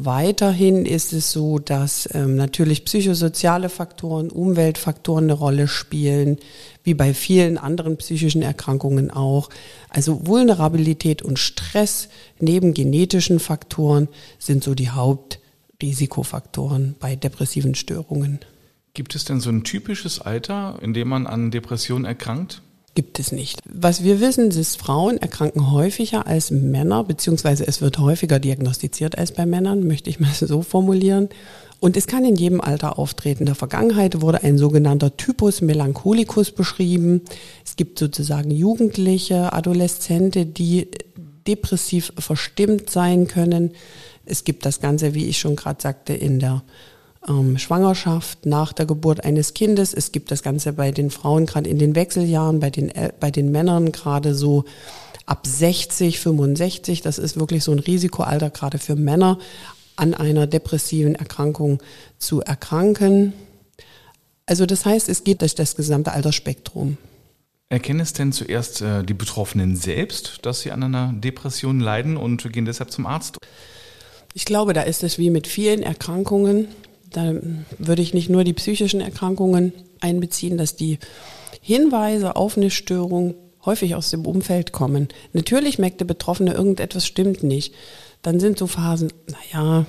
Weiterhin 0.00 0.86
ist 0.86 1.12
es 1.12 1.32
so, 1.32 1.58
dass 1.58 2.08
ähm, 2.14 2.36
natürlich 2.36 2.84
psychosoziale 2.84 3.68
Faktoren, 3.68 4.30
Umweltfaktoren 4.30 5.24
eine 5.24 5.32
Rolle 5.32 5.66
spielen, 5.66 6.38
wie 6.84 6.94
bei 6.94 7.12
vielen 7.12 7.58
anderen 7.58 7.96
psychischen 7.96 8.42
Erkrankungen 8.42 9.10
auch. 9.10 9.50
Also 9.88 10.24
Vulnerabilität 10.24 11.22
und 11.22 11.40
Stress 11.40 12.10
neben 12.38 12.74
genetischen 12.74 13.40
Faktoren 13.40 14.06
sind 14.38 14.62
so 14.62 14.76
die 14.76 14.90
Hauptrisikofaktoren 14.90 16.94
bei 17.00 17.16
depressiven 17.16 17.74
Störungen. 17.74 18.38
Gibt 18.94 19.16
es 19.16 19.24
denn 19.24 19.40
so 19.40 19.50
ein 19.50 19.64
typisches 19.64 20.20
Alter, 20.20 20.78
in 20.80 20.94
dem 20.94 21.08
man 21.08 21.26
an 21.26 21.50
Depressionen 21.50 22.04
erkrankt? 22.04 22.62
Gibt 22.98 23.20
es 23.20 23.30
nicht. 23.30 23.60
Was 23.64 24.02
wir 24.02 24.20
wissen, 24.20 24.50
ist, 24.50 24.76
Frauen 24.76 25.18
erkranken 25.18 25.70
häufiger 25.70 26.26
als 26.26 26.50
Männer, 26.50 27.04
beziehungsweise 27.04 27.64
es 27.64 27.80
wird 27.80 28.00
häufiger 28.00 28.40
diagnostiziert 28.40 29.16
als 29.16 29.30
bei 29.30 29.46
Männern, 29.46 29.86
möchte 29.86 30.10
ich 30.10 30.18
mal 30.18 30.32
so 30.34 30.62
formulieren. 30.62 31.28
Und 31.78 31.96
es 31.96 32.08
kann 32.08 32.24
in 32.24 32.34
jedem 32.34 32.60
Alter 32.60 32.98
auftreten. 32.98 33.42
In 33.42 33.46
der 33.46 33.54
Vergangenheit 33.54 34.20
wurde 34.20 34.42
ein 34.42 34.58
sogenannter 34.58 35.16
Typus 35.16 35.60
Melancholicus 35.60 36.50
beschrieben. 36.50 37.22
Es 37.64 37.76
gibt 37.76 38.00
sozusagen 38.00 38.50
Jugendliche, 38.50 39.52
Adoleszente, 39.52 40.44
die 40.44 40.88
depressiv 41.46 42.12
verstimmt 42.18 42.90
sein 42.90 43.28
können. 43.28 43.74
Es 44.24 44.42
gibt 44.42 44.66
das 44.66 44.80
Ganze, 44.80 45.14
wie 45.14 45.26
ich 45.26 45.38
schon 45.38 45.54
gerade 45.54 45.80
sagte, 45.80 46.14
in 46.14 46.40
der 46.40 46.64
ähm, 47.26 47.58
Schwangerschaft, 47.58 48.46
nach 48.46 48.72
der 48.72 48.86
Geburt 48.86 49.24
eines 49.24 49.54
Kindes. 49.54 49.94
Es 49.94 50.12
gibt 50.12 50.30
das 50.30 50.42
Ganze 50.42 50.72
bei 50.72 50.90
den 50.90 51.10
Frauen 51.10 51.46
gerade 51.46 51.68
in 51.68 51.78
den 51.78 51.94
Wechseljahren, 51.94 52.60
bei 52.60 52.70
den, 52.70 52.92
bei 53.18 53.30
den 53.30 53.50
Männern 53.50 53.92
gerade 53.92 54.34
so 54.34 54.64
ab 55.26 55.46
60, 55.46 56.20
65. 56.20 57.02
Das 57.02 57.18
ist 57.18 57.38
wirklich 57.38 57.64
so 57.64 57.72
ein 57.72 57.78
Risikoalter 57.78 58.50
gerade 58.50 58.78
für 58.78 58.96
Männer, 58.96 59.38
an 59.96 60.14
einer 60.14 60.46
depressiven 60.46 61.14
Erkrankung 61.14 61.80
zu 62.18 62.40
erkranken. 62.40 63.32
Also 64.46 64.64
das 64.64 64.86
heißt, 64.86 65.08
es 65.08 65.24
geht 65.24 65.42
durch 65.42 65.54
das 65.54 65.76
gesamte 65.76 66.12
Altersspektrum. 66.12 66.96
Erkennen 67.68 68.00
es 68.00 68.14
denn 68.14 68.32
zuerst 68.32 68.80
äh, 68.80 69.04
die 69.04 69.12
Betroffenen 69.12 69.76
selbst, 69.76 70.38
dass 70.42 70.62
sie 70.62 70.72
an 70.72 70.82
einer 70.82 71.12
Depression 71.12 71.80
leiden 71.80 72.16
und 72.16 72.50
gehen 72.50 72.64
deshalb 72.64 72.90
zum 72.90 73.04
Arzt? 73.04 73.36
Ich 74.32 74.46
glaube, 74.46 74.72
da 74.72 74.82
ist 74.82 75.02
es 75.02 75.18
wie 75.18 75.28
mit 75.28 75.46
vielen 75.46 75.82
Erkrankungen. 75.82 76.68
Da 77.10 77.34
würde 77.78 78.02
ich 78.02 78.14
nicht 78.14 78.28
nur 78.28 78.44
die 78.44 78.52
psychischen 78.52 79.00
Erkrankungen 79.00 79.72
einbeziehen, 80.00 80.58
dass 80.58 80.76
die 80.76 80.98
Hinweise 81.60 82.36
auf 82.36 82.56
eine 82.56 82.70
Störung 82.70 83.34
häufig 83.64 83.94
aus 83.94 84.10
dem 84.10 84.26
Umfeld 84.26 84.72
kommen. 84.72 85.08
Natürlich 85.32 85.78
merkt 85.78 86.00
der 86.00 86.06
Betroffene, 86.06 86.54
irgendetwas 86.54 87.06
stimmt 87.06 87.42
nicht. 87.42 87.74
Dann 88.22 88.40
sind 88.40 88.58
so 88.58 88.66
Phasen, 88.66 89.12
naja, 89.26 89.86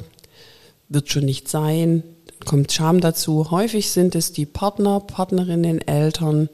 wird 0.90 1.10
schon 1.10 1.26
nicht 1.26 1.48
sein, 1.48 2.04
kommt 2.46 2.72
Scham 2.72 3.00
dazu. 3.00 3.52
Häufig 3.52 3.92
sind 3.92 4.16
es 4.16 4.34
die 4.34 4.46
Partner, 4.46 5.00
Partnerinnen, 5.00 5.86
Eltern 5.88 6.50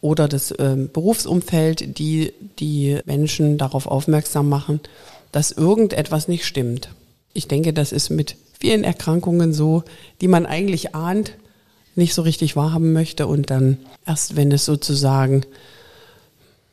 oder 0.00 0.28
das 0.28 0.50
äh, 0.52 0.76
Berufsumfeld, 0.92 1.98
die 1.98 2.32
die 2.58 2.98
Menschen 3.04 3.58
darauf 3.58 3.86
aufmerksam 3.86 4.48
machen, 4.48 4.80
dass 5.32 5.52
irgendetwas 5.52 6.28
nicht 6.28 6.44
stimmt. 6.44 6.90
Ich 7.34 7.48
denke, 7.48 7.72
das 7.72 7.92
ist 7.92 8.10
mit 8.10 8.36
vielen 8.58 8.84
Erkrankungen 8.84 9.52
so, 9.52 9.84
die 10.20 10.28
man 10.28 10.46
eigentlich 10.46 10.94
ahnt, 10.94 11.34
nicht 11.94 12.14
so 12.14 12.22
richtig 12.22 12.56
wahrhaben 12.56 12.92
möchte 12.92 13.26
und 13.26 13.50
dann 13.50 13.78
erst, 14.06 14.36
wenn 14.36 14.52
es 14.52 14.64
sozusagen 14.64 15.44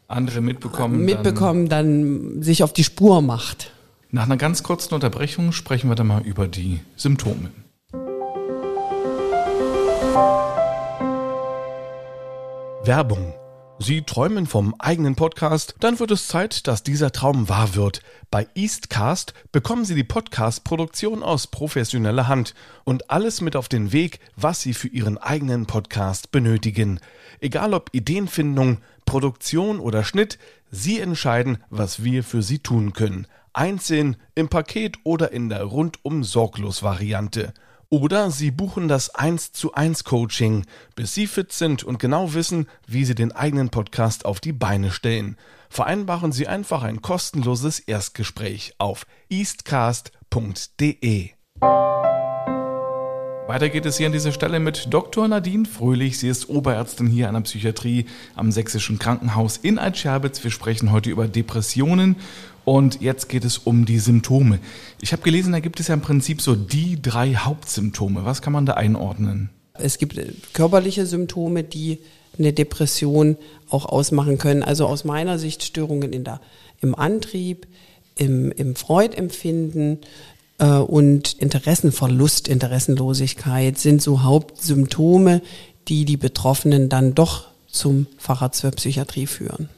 andere 0.08 0.42
mitbekommen, 0.42 1.04
mitbekommen 1.04 1.68
dann, 1.68 2.34
dann 2.34 2.44
sich 2.44 2.64
auf 2.64 2.74
die 2.74 2.84
Spur 2.84 3.22
macht. 3.22 3.72
Nach 4.12 4.24
einer 4.24 4.38
ganz 4.38 4.64
kurzen 4.64 4.94
Unterbrechung 4.94 5.52
sprechen 5.52 5.90
wir 5.90 5.96
dann 5.96 6.08
mal 6.08 6.22
über 6.22 6.48
die 6.48 6.80
Symptome. 6.96 7.50
Werbung 12.86 13.34
Sie 13.78 14.04
träumen 14.04 14.48
vom 14.48 14.74
eigenen 14.80 15.16
Podcast? 15.16 15.76
Dann 15.82 16.00
wird 16.00 16.12
es 16.12 16.30
Zeit, 16.30 16.66
dass 16.66 16.82
dieser 16.82 17.12
Traum 17.12 17.50
wahr 17.50 17.76
wird. 17.76 18.02
Bei 18.32 18.48
Eastcast 18.56 19.34
bekommen 19.52 19.84
Sie 19.84 19.96
die 19.96 20.06
Podcast-Produktion 20.06 21.22
aus 21.22 21.48
professioneller 21.48 22.30
Hand 22.30 22.56
und 22.86 23.12
alles 23.12 23.42
mit 23.42 23.58
auf 23.58 23.68
den 23.68 23.92
Weg, 23.92 24.20
was 24.38 24.62
Sie 24.62 24.74
für 24.74 24.88
Ihren 24.88 25.18
eigenen 25.18 25.66
Podcast 25.66 26.32
benötigen. 26.32 27.02
Egal 27.42 27.74
ob 27.74 27.90
Ideenfindung, 27.92 28.80
Produktion 29.06 29.82
oder 29.82 30.06
Schnitt, 30.06 30.40
Sie 30.72 31.02
entscheiden, 31.02 31.58
was 31.70 32.02
wir 32.02 32.24
für 32.24 32.42
Sie 32.42 32.60
tun 32.60 32.94
können. 32.94 33.28
Einzeln, 33.52 34.16
im 34.36 34.48
Paket 34.48 35.00
oder 35.04 35.34
in 35.34 35.50
der 35.50 35.64
rundum 35.64 36.24
sorglos 36.24 36.82
Variante. 36.82 37.54
Oder 37.90 38.32
Sie 38.32 38.52
buchen 38.52 38.88
das 38.88 39.14
1 39.14 39.52
zu 39.52 39.74
1 39.74 40.04
Coaching, 40.04 40.66
bis 40.96 41.14
Sie 41.14 41.28
fit 41.28 41.52
sind 41.52 41.84
und 41.84 42.00
genau 42.00 42.34
wissen, 42.34 42.68
wie 42.88 43.06
Sie 43.06 43.16
den 43.16 43.32
eigenen 43.32 43.70
Podcast 43.70 44.26
auf 44.26 44.40
die 44.40 44.54
Beine 44.54 44.92
stellen. 44.92 45.38
Vereinbaren 45.70 46.32
Sie 46.32 46.48
einfach 46.48 46.84
ein 46.84 47.02
kostenloses 47.02 47.80
Erstgespräch 47.80 48.74
auf 48.78 49.06
eastcast.de. 49.30 50.16
Weiter 53.48 53.70
geht 53.70 53.86
es 53.86 53.98
hier 53.98 54.08
an 54.08 54.12
dieser 54.12 54.32
Stelle 54.32 54.60
mit 54.60 54.88
Dr. 54.92 55.28
Nadine 55.28 55.66
Fröhlich. 55.66 56.18
Sie 56.18 56.28
ist 56.28 56.50
Oberärztin 56.50 57.06
hier 57.06 57.28
an 57.28 57.36
der 57.36 57.42
Psychiatrie 57.42 58.08
am 58.36 58.52
Sächsischen 58.52 58.98
Krankenhaus 58.98 59.58
in 59.58 59.78
Altscherbitz. 59.78 60.44
Wir 60.44 60.50
sprechen 60.50 60.92
heute 60.92 61.12
über 61.12 61.28
Depressionen 61.28 62.16
und 62.66 63.02
jetzt 63.02 63.30
geht 63.30 63.46
es 63.46 63.60
um 63.60 63.86
die 63.86 64.00
Symptome. 64.00 64.60
Ich 65.00 65.14
habe 65.14 65.22
gelesen, 65.22 65.54
da 65.54 65.60
gibt 65.60 65.80
es 65.80 65.88
ja 65.88 65.94
im 65.94 66.02
Prinzip 66.02 66.42
so 66.42 66.56
die 66.56 67.02
drei 67.02 67.36
Hauptsymptome. 67.36 68.26
Was 68.26 68.42
kann 68.42 68.54
man 68.54 68.66
da 68.66 68.74
einordnen? 68.74 69.50
Es 69.74 69.98
gibt 69.98 70.18
äh, 70.18 70.34
körperliche 70.54 71.06
Symptome, 71.06 71.64
die 71.64 72.00
eine 72.38 72.54
Depression 72.54 73.38
auch 73.70 73.86
ausmachen 73.86 74.38
können. 74.38 74.64
Also 74.64 74.88
aus 74.88 75.06
meiner 75.06 75.40
Sicht 75.40 75.64
Störungen 75.64 76.12
in 76.12 76.24
der, 76.24 76.42
im 76.82 76.96
Antrieb, 76.96 77.68
im, 78.18 78.52
im 78.52 78.76
Freudempfinden 78.76 80.00
äh, 80.58 80.66
und 80.66 81.34
Interessenverlust, 81.34 82.48
Interessenlosigkeit 82.48 83.78
sind 83.78 84.02
so 84.02 84.24
Hauptsymptome, 84.24 85.42
die 85.88 86.06
die 86.06 86.18
Betroffenen 86.18 86.90
dann 86.90 87.14
doch 87.14 87.48
zum 87.68 88.08
Facharzt 88.18 88.62
für 88.62 88.72
Psychiatrie 88.72 89.28
führen. 89.28 89.70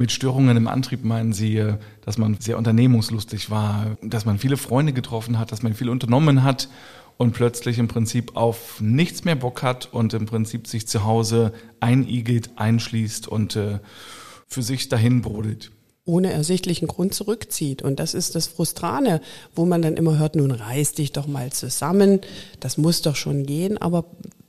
Mit 0.00 0.12
Störungen 0.12 0.56
im 0.56 0.66
Antrieb 0.66 1.04
meinen 1.04 1.34
Sie, 1.34 1.58
äh, 1.58 1.74
dass 2.00 2.16
man 2.16 2.38
sehr 2.40 2.56
unternehmungslustig 2.56 3.50
war, 3.50 3.98
dass 4.00 4.24
man 4.24 4.38
viele 4.38 4.56
Freunde 4.56 4.94
getroffen 4.94 5.38
hat, 5.38 5.52
dass 5.52 5.62
man 5.62 5.74
viel 5.74 5.90
unternommen 5.90 6.42
hat 6.42 6.70
und 7.18 7.32
plötzlich 7.32 7.78
im 7.78 7.86
Prinzip 7.86 8.34
auf 8.34 8.80
nichts 8.80 9.24
mehr 9.24 9.34
Bock 9.34 9.62
hat 9.62 9.92
und 9.92 10.14
im 10.14 10.24
Prinzip 10.24 10.68
sich 10.68 10.88
zu 10.88 11.04
Hause 11.04 11.52
einigelt, 11.80 12.48
einschließt 12.56 13.28
und 13.28 13.56
äh, 13.56 13.78
für 14.46 14.62
sich 14.62 14.88
dahin 14.88 15.20
brodelt 15.20 15.70
ohne 16.06 16.32
ersichtlichen 16.32 16.88
Grund 16.88 17.14
zurückzieht. 17.14 17.82
Und 17.82 18.00
das 18.00 18.14
ist 18.14 18.34
das 18.34 18.48
Frustrane, 18.48 19.20
wo 19.54 19.64
man 19.64 19.80
dann 19.80 19.96
immer 19.96 20.18
hört, 20.18 20.34
nun 20.34 20.50
reiß 20.50 20.94
dich 20.94 21.12
doch 21.12 21.28
mal 21.28 21.52
zusammen, 21.52 22.20
das 22.58 22.78
muss 22.78 23.02
doch 23.02 23.14
schon 23.14 23.46
gehen. 23.46 23.78
Aber 23.78 24.06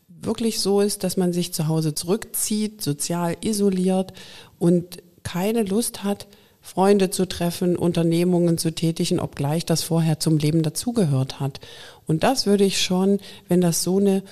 wirklich 0.07 0.59
so 0.59 0.81
ist, 0.81 1.03
dass 1.03 1.17
man 1.17 1.33
sich 1.33 1.53
zu 1.53 1.67
Hause 1.67 1.93
zurückzieht, 1.93 2.81
sozial 2.81 3.35
isoliert 3.41 4.13
und 4.57 5.03
keine 5.31 5.63
Lust 5.63 6.03
hat, 6.03 6.27
Freunde 6.61 7.09
zu 7.09 7.25
treffen, 7.25 7.77
Unternehmungen 7.77 8.57
zu 8.57 8.75
tätigen, 8.75 9.21
obgleich 9.21 9.65
das 9.65 9.81
vorher 9.81 10.19
zum 10.19 10.37
Leben 10.37 10.61
dazugehört 10.61 11.39
hat. 11.39 11.61
Und 12.05 12.23
das 12.23 12.45
würde 12.45 12.65
ich 12.65 12.81
schon, 12.81 13.19
wenn 13.47 13.61
das 13.61 13.81
so 13.81 13.99
eine 13.99 14.23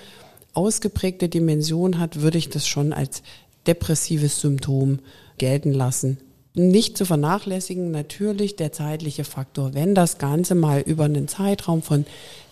ausgeprägte 0.53 1.29
Dimension 1.29 1.99
hat, 1.99 2.21
würde 2.21 2.37
ich 2.37 2.49
das 2.49 2.67
schon 2.67 2.91
als 2.91 3.23
depressives 3.65 4.41
Symptom 4.41 4.99
gelten 5.37 5.73
lassen. 5.73 6.17
Nicht 6.53 6.97
zu 6.97 7.05
vernachlässigen 7.05 7.91
natürlich 7.91 8.57
der 8.57 8.73
zeitliche 8.73 9.23
Faktor. 9.23 9.73
Wenn 9.73 9.95
das 9.95 10.17
Ganze 10.17 10.53
mal 10.53 10.81
über 10.81 11.05
einen 11.05 11.29
Zeitraum 11.29 11.81
von 11.81 12.05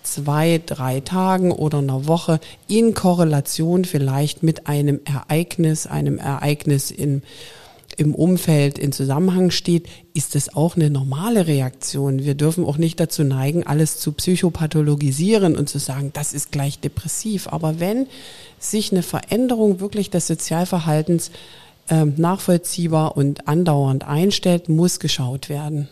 zwei, 0.03 0.61
drei 0.65 1.01
Tagen 1.01 1.51
oder 1.51 1.79
einer 1.79 2.07
Woche 2.07 2.39
in 2.69 2.93
Korrelation 2.93 3.83
vielleicht 3.83 4.41
mit 4.41 4.67
einem 4.67 5.01
Ereignis, 5.03 5.85
einem 5.85 6.17
Ereignis 6.17 6.91
in 6.91 7.23
im 7.97 8.13
Umfeld 8.13 8.77
in 8.77 8.91
Zusammenhang 8.91 9.49
steht, 9.49 9.87
ist 10.13 10.35
es 10.35 10.55
auch 10.55 10.75
eine 10.75 10.89
normale 10.89 11.47
Reaktion. 11.47 12.23
Wir 12.23 12.35
dürfen 12.35 12.63
auch 12.63 12.77
nicht 12.77 12.99
dazu 12.99 13.23
neigen, 13.23 13.65
alles 13.65 13.99
zu 13.99 14.11
psychopathologisieren 14.11 15.57
und 15.57 15.67
zu 15.67 15.79
sagen, 15.79 16.11
das 16.13 16.33
ist 16.33 16.51
gleich 16.51 16.79
depressiv. 16.79 17.47
Aber 17.47 17.79
wenn 17.79 18.05
sich 18.59 18.91
eine 18.91 19.01
Veränderung 19.01 19.79
wirklich 19.79 20.11
des 20.11 20.27
Sozialverhaltens 20.27 21.31
äh, 21.89 22.05
nachvollziehbar 22.05 23.17
und 23.17 23.47
andauernd 23.47 24.07
einstellt, 24.07 24.69
muss 24.69 24.99
geschaut 24.99 25.49
werden. 25.49 25.87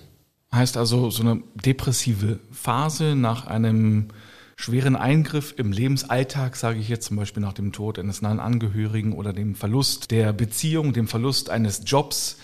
Heißt 0.53 0.77
also, 0.77 1.09
so 1.09 1.23
eine 1.23 1.41
depressive 1.65 2.39
Phase 2.51 3.15
nach 3.15 3.47
einem 3.47 4.09
schweren 4.55 4.95
Eingriff 4.95 5.53
im 5.57 5.71
Lebensalltag, 5.71 6.55
sage 6.55 6.79
ich 6.79 6.87
jetzt 6.87 7.07
zum 7.07 7.17
Beispiel 7.17 7.41
nach 7.41 7.53
dem 7.53 7.71
Tod 7.71 7.99
eines 7.99 8.21
nahen 8.21 8.39
Angehörigen 8.39 9.13
oder 9.13 9.33
dem 9.33 9.55
Verlust 9.55 10.11
der 10.11 10.33
Beziehung, 10.33 10.93
dem 10.93 11.07
Verlust 11.07 11.49
eines 11.49 11.81
Jobs, 11.85 12.37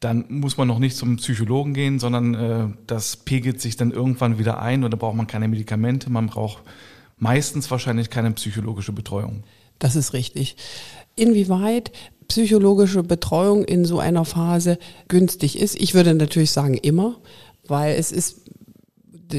dann 0.00 0.24
muss 0.28 0.56
man 0.56 0.66
noch 0.66 0.80
nicht 0.80 0.96
zum 0.96 1.16
Psychologen 1.16 1.74
gehen, 1.74 2.00
sondern 2.00 2.34
äh, 2.34 2.66
das 2.88 3.16
pegelt 3.16 3.60
sich 3.60 3.76
dann 3.76 3.92
irgendwann 3.92 4.38
wieder 4.38 4.60
ein 4.60 4.82
oder 4.82 4.96
braucht 4.96 5.16
man 5.16 5.28
keine 5.28 5.46
Medikamente, 5.46 6.10
man 6.10 6.26
braucht 6.26 6.64
meistens 7.18 7.70
wahrscheinlich 7.70 8.10
keine 8.10 8.32
psychologische 8.32 8.92
Betreuung. 8.92 9.44
Das 9.78 9.94
ist 9.94 10.12
richtig. 10.12 10.56
Inwieweit 11.14 11.92
psychologische 12.26 13.04
Betreuung 13.04 13.64
in 13.64 13.84
so 13.84 14.00
einer 14.00 14.24
Phase 14.24 14.78
günstig 15.06 15.58
ist, 15.58 15.80
ich 15.80 15.94
würde 15.94 16.14
natürlich 16.14 16.50
sagen 16.50 16.74
immer, 16.74 17.16
weil 17.68 17.94
es 17.94 18.10
ist 18.10 18.40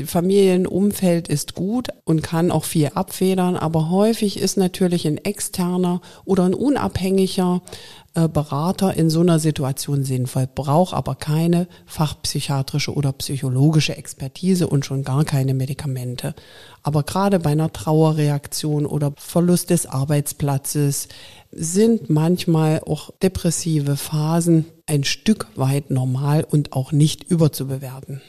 Familienumfeld 0.05 1.27
ist 1.27 1.53
gut 1.53 1.89
und 2.03 2.23
kann 2.23 2.51
auch 2.51 2.65
viel 2.65 2.91
abfedern, 2.93 3.55
aber 3.55 3.89
häufig 3.89 4.39
ist 4.39 4.57
natürlich 4.57 5.07
ein 5.07 5.17
externer 5.17 6.01
oder 6.25 6.43
ein 6.43 6.53
unabhängiger 6.53 7.61
äh, 8.15 8.27
Berater 8.27 8.93
in 8.95 9.09
so 9.09 9.21
einer 9.21 9.39
Situation 9.39 10.03
sinnvoll, 10.03 10.47
braucht 10.53 10.93
aber 10.93 11.15
keine 11.15 11.67
fachpsychiatrische 11.85 12.93
oder 12.93 13.11
psychologische 13.13 13.97
Expertise 13.97 14.67
und 14.67 14.85
schon 14.85 15.03
gar 15.03 15.25
keine 15.25 15.53
Medikamente. 15.53 16.35
Aber 16.83 17.03
gerade 17.03 17.39
bei 17.39 17.51
einer 17.51 17.73
Trauerreaktion 17.73 18.85
oder 18.85 19.13
Verlust 19.17 19.69
des 19.69 19.85
Arbeitsplatzes 19.85 21.07
sind 21.51 22.09
manchmal 22.09 22.81
auch 22.85 23.11
depressive 23.21 23.95
Phasen 23.97 24.65
ein 24.85 25.03
Stück 25.03 25.47
weit 25.55 25.89
normal 25.89 26.45
und 26.49 26.73
auch 26.73 26.91
nicht 26.91 27.23
überzubewerten. 27.23 28.21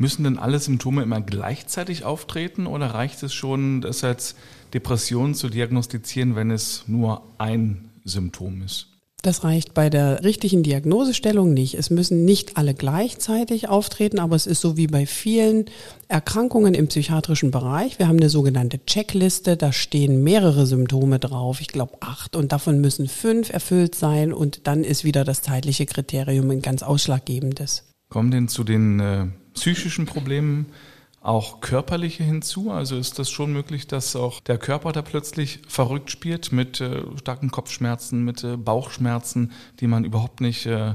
Müssen 0.00 0.24
denn 0.24 0.38
alle 0.38 0.58
Symptome 0.58 1.02
immer 1.02 1.20
gleichzeitig 1.20 2.04
auftreten 2.04 2.66
oder 2.66 2.86
reicht 2.86 3.22
es 3.22 3.34
schon, 3.34 3.82
das 3.82 4.02
als 4.02 4.34
Depression 4.72 5.34
zu 5.34 5.50
diagnostizieren, 5.50 6.36
wenn 6.36 6.50
es 6.50 6.84
nur 6.86 7.20
ein 7.36 7.90
Symptom 8.04 8.62
ist? 8.62 8.86
Das 9.20 9.44
reicht 9.44 9.74
bei 9.74 9.90
der 9.90 10.24
richtigen 10.24 10.62
Diagnosestellung 10.62 11.52
nicht. 11.52 11.74
Es 11.74 11.90
müssen 11.90 12.24
nicht 12.24 12.56
alle 12.56 12.72
gleichzeitig 12.72 13.68
auftreten, 13.68 14.20
aber 14.20 14.36
es 14.36 14.46
ist 14.46 14.62
so 14.62 14.78
wie 14.78 14.86
bei 14.86 15.04
vielen 15.04 15.66
Erkrankungen 16.08 16.72
im 16.72 16.88
psychiatrischen 16.88 17.50
Bereich. 17.50 17.98
Wir 17.98 18.08
haben 18.08 18.16
eine 18.16 18.30
sogenannte 18.30 18.82
Checkliste, 18.86 19.58
da 19.58 19.70
stehen 19.70 20.22
mehrere 20.22 20.64
Symptome 20.64 21.18
drauf, 21.18 21.60
ich 21.60 21.68
glaube 21.68 21.98
acht, 22.00 22.36
und 22.36 22.52
davon 22.52 22.80
müssen 22.80 23.06
fünf 23.06 23.52
erfüllt 23.52 23.94
sein 23.94 24.32
und 24.32 24.66
dann 24.66 24.82
ist 24.82 25.04
wieder 25.04 25.24
das 25.24 25.42
zeitliche 25.42 25.84
Kriterium 25.84 26.48
ein 26.48 26.62
ganz 26.62 26.82
ausschlaggebendes. 26.82 27.84
Kommen 28.08 28.30
denn 28.30 28.48
zu 28.48 28.64
den 28.64 28.98
äh, 28.98 29.26
psychischen 29.60 30.06
Problemen 30.06 30.72
auch 31.20 31.60
körperliche 31.60 32.24
hinzu? 32.24 32.70
Also 32.70 32.96
ist 32.96 33.18
das 33.18 33.30
schon 33.30 33.52
möglich, 33.52 33.86
dass 33.86 34.16
auch 34.16 34.40
der 34.40 34.56
Körper 34.56 34.92
da 34.92 35.02
plötzlich 35.02 35.60
verrückt 35.68 36.10
spielt 36.10 36.50
mit 36.50 36.80
äh, 36.80 37.02
starken 37.18 37.50
Kopfschmerzen, 37.50 38.24
mit 38.24 38.42
äh, 38.42 38.56
Bauchschmerzen, 38.56 39.52
die 39.80 39.86
man 39.86 40.04
überhaupt 40.04 40.40
nicht 40.40 40.64
äh, 40.64 40.94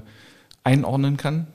einordnen 0.64 1.16
kann? 1.16 1.46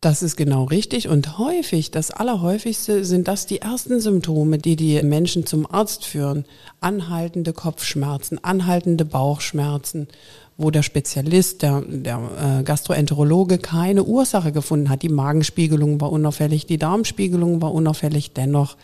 Das 0.00 0.22
ist 0.22 0.36
genau 0.36 0.62
richtig 0.62 1.08
und 1.08 1.38
häufig, 1.38 1.90
das 1.90 2.12
Allerhäufigste 2.12 3.04
sind 3.04 3.26
das 3.26 3.46
die 3.46 3.60
ersten 3.60 3.98
Symptome, 3.98 4.58
die 4.58 4.76
die 4.76 5.02
Menschen 5.02 5.44
zum 5.44 5.68
Arzt 5.68 6.04
führen. 6.04 6.44
Anhaltende 6.80 7.52
Kopfschmerzen, 7.52 8.38
anhaltende 8.44 9.04
Bauchschmerzen, 9.04 10.06
wo 10.56 10.70
der 10.70 10.84
Spezialist, 10.84 11.62
der, 11.62 11.80
der 11.80 12.60
äh, 12.60 12.62
Gastroenterologe 12.62 13.58
keine 13.58 14.04
Ursache 14.04 14.52
gefunden 14.52 14.88
hat. 14.88 15.02
Die 15.02 15.08
Magenspiegelung 15.08 16.00
war 16.00 16.12
unauffällig, 16.12 16.66
die 16.66 16.78
Darmspiegelung 16.78 17.60
war 17.60 17.74
unauffällig, 17.74 18.32
dennoch 18.32 18.76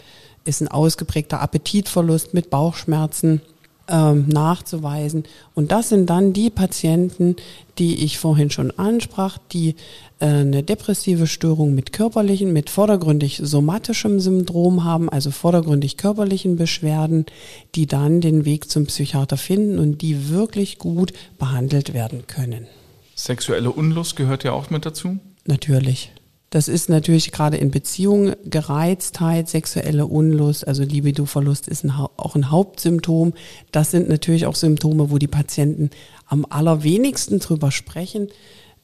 ist 0.45 0.63
ein 0.63 0.69
ausgeprägter 0.69 1.41
Appetitverlust 1.41 2.35
mit 2.35 2.51
Bauchschmerzen 2.51 3.41
ähm, 3.89 4.27
nachzuweisen. 4.29 5.25
Und 5.55 5.73
das 5.73 5.89
sind 5.91 6.09
dann 6.09 6.33
die 6.33 6.51
Patienten, 6.51 7.37
die 7.79 8.05
ich 8.05 8.19
vorhin 8.19 8.51
schon 8.51 8.71
ansprach, 8.73 9.39
die 9.53 9.75
äh, 10.21 10.27
eine 10.27 10.63
depressive 10.63 11.27
Störung 11.27 11.75
mit 11.75 11.93
körperlichen, 11.93 12.53
mit 12.53 12.71
vordergründig 12.71 13.41
somatischem 13.43 14.21
Syndrom 14.21 14.85
haben, 14.85 15.09
also 15.09 15.31
vordergründig 15.31 15.97
körperlichen 15.97 16.57
Beschwerden, 16.57 17.27
die 17.75 17.87
dann 17.87 18.21
den 18.21 18.45
Weg 18.45 18.71
zum 18.71 18.87
Psychiater 18.87 19.37
finden 19.37 19.79
und 19.79 20.03
die 20.03 20.31
wirklich 20.31 20.79
gut 20.79 21.13
behandelt 21.39 21.95
werden 21.95 22.27
können. 22.27 22.67
Sexuelle 23.15 23.71
Unlust 23.71 24.17
gehört 24.17 24.45
ja 24.45 24.53
auch 24.53 24.71
mit 24.71 24.87
dazu? 24.87 25.19
Natürlich. 25.47 26.11
Das 26.55 26.69
ist 26.69 26.89
natürlich 26.89 27.33
gerade 27.33 27.57
in 27.57 27.73
Beziehungen 27.73 28.37
Gereiztheit, 28.45 29.49
sexuelle 29.49 30.07
Unlust, 30.07 30.69
also 30.69 30.85
Libidoverlust 30.85 31.67
ist 31.67 31.83
ein, 31.83 31.91
auch 31.91 32.37
ein 32.37 32.53
Hauptsymptom. 32.53 33.33
Das 33.73 33.91
sind 33.91 34.09
natürlich 34.09 34.47
auch 34.47 34.55
Symptome, 34.55 35.11
wo 35.11 35.19
die 35.19 35.27
Patienten 35.27 35.91
am 36.29 36.47
allerwenigsten 36.49 37.41
drüber 37.41 37.73
sprechen. 37.73 38.29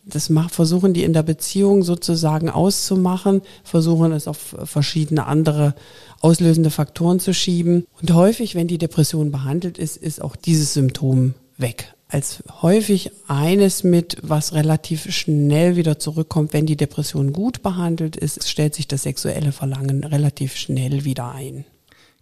Das 0.05 0.33
versuchen 0.49 0.95
die 0.95 1.05
in 1.05 1.13
der 1.13 1.23
Beziehung 1.23 1.85
sozusagen 1.85 2.51
auszumachen, 2.51 3.41
versuchen 3.63 4.11
es 4.11 4.27
auf 4.27 4.57
verschiedene 4.65 5.27
andere 5.27 5.77
auslösende 6.19 6.71
Faktoren 6.71 7.21
zu 7.21 7.33
schieben. 7.33 7.87
Und 8.03 8.13
häufig, 8.13 8.57
wenn 8.57 8.67
die 8.67 8.79
Depression 8.79 9.31
behandelt 9.31 9.79
ist, 9.79 9.97
ist 9.97 10.21
auch 10.21 10.35
dieses 10.35 10.75
Symptom 10.75 11.35
weg 11.57 11.95
als 12.11 12.43
häufig 12.61 13.13
eines 13.29 13.85
mit, 13.85 14.17
was 14.23 14.53
relativ 14.53 15.13
schnell 15.15 15.77
wieder 15.77 15.99
zurückkommt, 15.99 16.53
wenn 16.53 16.67
die 16.67 16.77
Depression 16.77 17.33
gut 17.33 17.63
behandelt 17.63 18.17
ist, 18.17 18.49
stellt 18.49 18.75
sich 18.75 18.89
das 18.89 19.05
sexuelle 19.05 19.53
Verlangen 19.53 20.05
relativ 20.05 20.57
schnell 20.57 21.05
wieder 21.05 21.33
ein. 21.33 21.65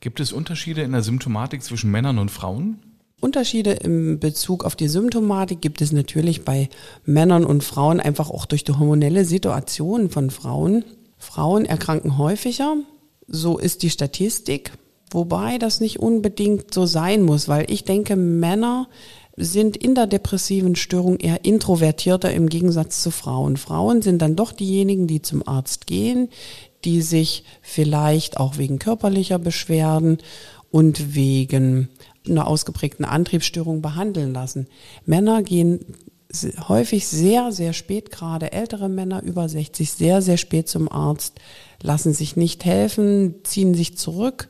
Gibt 0.01 0.21
es 0.21 0.33
Unterschiede 0.33 0.83
in 0.83 0.93
der 0.93 1.03
Symptomatik 1.03 1.63
zwischen 1.63 1.91
Männern 1.91 2.19
und 2.19 2.31
Frauen? 2.31 2.79
Unterschiede 3.21 3.73
im 3.73 4.21
Bezug 4.21 4.65
auf 4.65 4.77
die 4.77 4.87
Symptomatik 4.87 5.61
gibt 5.61 5.81
es 5.81 5.91
natürlich 5.91 6.45
bei 6.45 6.69
Männern 7.05 7.45
und 7.45 7.65
Frauen 7.65 7.99
einfach 7.99 8.31
auch 8.31 8.47
durch 8.47 8.63
die 8.63 8.73
hormonelle 8.73 9.25
Situation 9.25 10.09
von 10.09 10.31
Frauen. 10.31 10.85
Frauen 11.17 11.65
erkranken 11.65 12.17
häufiger, 12.17 12.77
so 13.27 13.59
ist 13.59 13.83
die 13.83 13.91
Statistik, 13.91 14.71
wobei 15.11 15.59
das 15.59 15.81
nicht 15.81 15.99
unbedingt 15.99 16.73
so 16.73 16.87
sein 16.87 17.23
muss, 17.23 17.49
weil 17.49 17.69
ich 17.71 17.85
denke, 17.85 18.15
Männer 18.15 18.89
sind 19.39 19.77
in 19.77 19.95
der 19.95 20.07
depressiven 20.07 20.77
Störung 20.77 21.19
eher 21.19 21.45
introvertierter 21.45 22.33
im 22.33 22.49
Gegensatz 22.49 23.03
zu 23.03 23.11
Frauen. 23.11 23.57
Frauen 23.57 24.03
sind 24.03 24.21
dann 24.21 24.37
doch 24.37 24.53
diejenigen, 24.53 25.07
die 25.07 25.23
zum 25.23 25.47
Arzt 25.47 25.87
gehen, 25.87 26.29
die 26.85 27.03
sich 27.03 27.45
vielleicht 27.63 28.39
auch 28.39 28.59
wegen 28.59 28.79
körperlicher 28.79 29.39
Beschwerden 29.39 30.19
und 30.71 31.15
wegen 31.15 31.89
einer 32.29 32.47
ausgeprägten 32.47 33.05
Antriebsstörung 33.05 33.81
behandeln 33.83 34.33
lassen. 34.33 34.67
Männer 35.07 35.43
gehen 35.43 35.81
häufig 36.69 37.07
sehr, 37.07 37.53
sehr 37.53 37.73
spät, 37.73 38.11
gerade 38.11 38.53
ältere 38.53 38.89
Männer 38.89 39.23
über 39.23 39.49
60, 39.49 39.91
sehr, 39.91 40.21
sehr 40.21 40.37
spät 40.37 40.69
zum 40.69 40.91
Arzt, 40.91 41.41
lassen 41.83 42.13
sich 42.13 42.37
nicht 42.37 42.65
helfen, 42.65 43.37
ziehen 43.45 43.75
sich 43.75 43.97
zurück. 43.97 44.49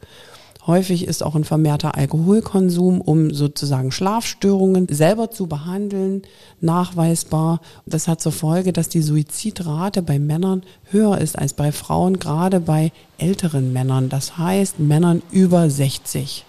Häufig 0.69 1.09
ist 1.09 1.23
auch 1.23 1.35
ein 1.35 1.45
vermehrter 1.45 1.97
Alkoholkonsum, 1.97 3.01
um 3.01 3.33
sozusagen 3.33 3.91
Schlafstörungen 3.91 4.87
selber 4.91 5.31
zu 5.31 5.47
behandeln, 5.47 6.21
nachweisbar. 6.61 7.63
Das 7.87 8.07
hat 8.07 8.21
zur 8.21 8.33
Folge, 8.33 8.75
dass 8.75 8.91
die 8.91 9.01
Suizidrate 9.01 10.03
bei 10.03 10.19
Männern 10.19 10.63
höher 10.91 11.17
ist 11.17 11.39
als 11.39 11.55
bei 11.55 11.73
Frauen, 11.73 12.19
gerade 12.19 12.61
bei 12.61 12.93
älteren 13.17 13.73
Männern. 13.73 14.11
Das 14.11 14.37
heißt 14.37 14.79
Männern 14.79 15.23
über 15.31 15.71
60. 15.71 16.45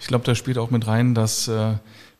Ich 0.00 0.06
glaube, 0.08 0.24
da 0.24 0.34
spielt 0.34 0.58
auch 0.58 0.72
mit 0.72 0.88
rein, 0.88 1.14
dass 1.14 1.46
äh, 1.46 1.74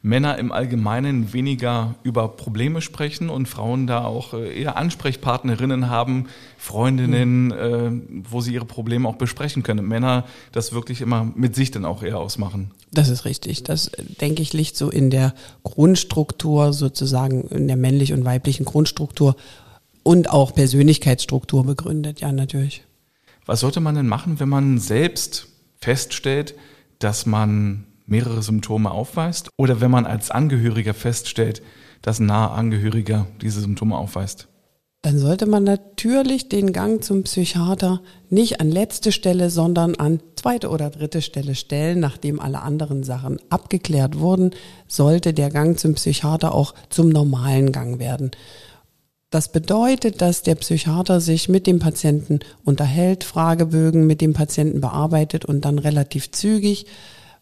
Männer 0.06 0.38
im 0.38 0.52
Allgemeinen 0.52 1.32
weniger 1.32 1.96
über 2.04 2.28
Probleme 2.28 2.80
sprechen 2.80 3.28
und 3.28 3.46
Frauen 3.48 3.88
da 3.88 4.04
auch 4.04 4.34
äh, 4.34 4.62
eher 4.62 4.76
Ansprechpartnerinnen 4.76 5.90
haben, 5.90 6.28
Freundinnen, 6.58 7.50
äh, 7.50 7.90
wo 8.30 8.40
sie 8.40 8.54
ihre 8.54 8.66
Probleme 8.66 9.08
auch 9.08 9.16
besprechen 9.16 9.64
können. 9.64 9.84
Männer 9.88 10.24
das 10.52 10.72
wirklich 10.72 11.00
immer 11.00 11.30
mit 11.34 11.56
sich 11.56 11.72
dann 11.72 11.84
auch 11.84 12.04
eher 12.04 12.20
ausmachen. 12.20 12.70
Das 12.92 13.08
ist 13.08 13.24
richtig. 13.24 13.64
Das, 13.64 13.90
denke 14.20 14.42
ich, 14.42 14.52
liegt 14.52 14.76
so 14.76 14.90
in 14.90 15.10
der 15.10 15.34
Grundstruktur, 15.64 16.72
sozusagen 16.72 17.42
in 17.48 17.66
der 17.66 17.76
männlich 17.76 18.12
und 18.12 18.24
weiblichen 18.24 18.64
Grundstruktur 18.64 19.34
und 20.04 20.30
auch 20.30 20.54
Persönlichkeitsstruktur 20.54 21.66
begründet, 21.66 22.20
ja, 22.20 22.30
natürlich. 22.30 22.84
Was 23.44 23.58
sollte 23.58 23.80
man 23.80 23.96
denn 23.96 24.06
machen, 24.06 24.38
wenn 24.38 24.48
man 24.48 24.78
selbst 24.78 25.48
feststellt, 25.80 26.54
dass 27.00 27.26
man 27.26 27.86
mehrere 28.06 28.42
Symptome 28.42 28.90
aufweist 28.90 29.50
oder 29.56 29.80
wenn 29.80 29.90
man 29.90 30.06
als 30.06 30.30
Angehöriger 30.30 30.94
feststellt, 30.94 31.62
dass 32.02 32.20
ein 32.20 32.26
naher 32.26 32.52
Angehöriger 32.52 33.26
diese 33.40 33.60
Symptome 33.60 33.96
aufweist? 33.96 34.48
Dann 35.02 35.18
sollte 35.18 35.46
man 35.46 35.62
natürlich 35.62 36.48
den 36.48 36.72
Gang 36.72 37.04
zum 37.04 37.22
Psychiater 37.22 38.00
nicht 38.28 38.60
an 38.60 38.72
letzte 38.72 39.12
Stelle, 39.12 39.50
sondern 39.50 39.94
an 39.94 40.20
zweite 40.34 40.68
oder 40.68 40.90
dritte 40.90 41.22
Stelle 41.22 41.54
stellen. 41.54 42.00
Nachdem 42.00 42.40
alle 42.40 42.62
anderen 42.62 43.04
Sachen 43.04 43.38
abgeklärt 43.48 44.18
wurden, 44.18 44.50
sollte 44.88 45.32
der 45.32 45.50
Gang 45.50 45.78
zum 45.78 45.94
Psychiater 45.94 46.52
auch 46.52 46.74
zum 46.90 47.08
normalen 47.08 47.70
Gang 47.70 48.00
werden. 48.00 48.32
Das 49.30 49.52
bedeutet, 49.52 50.22
dass 50.22 50.42
der 50.42 50.56
Psychiater 50.56 51.20
sich 51.20 51.48
mit 51.48 51.68
dem 51.68 51.78
Patienten 51.78 52.40
unterhält, 52.64 53.22
Fragebögen 53.22 54.08
mit 54.08 54.20
dem 54.20 54.32
Patienten 54.32 54.80
bearbeitet 54.80 55.44
und 55.44 55.64
dann 55.64 55.78
relativ 55.78 56.32
zügig 56.32 56.86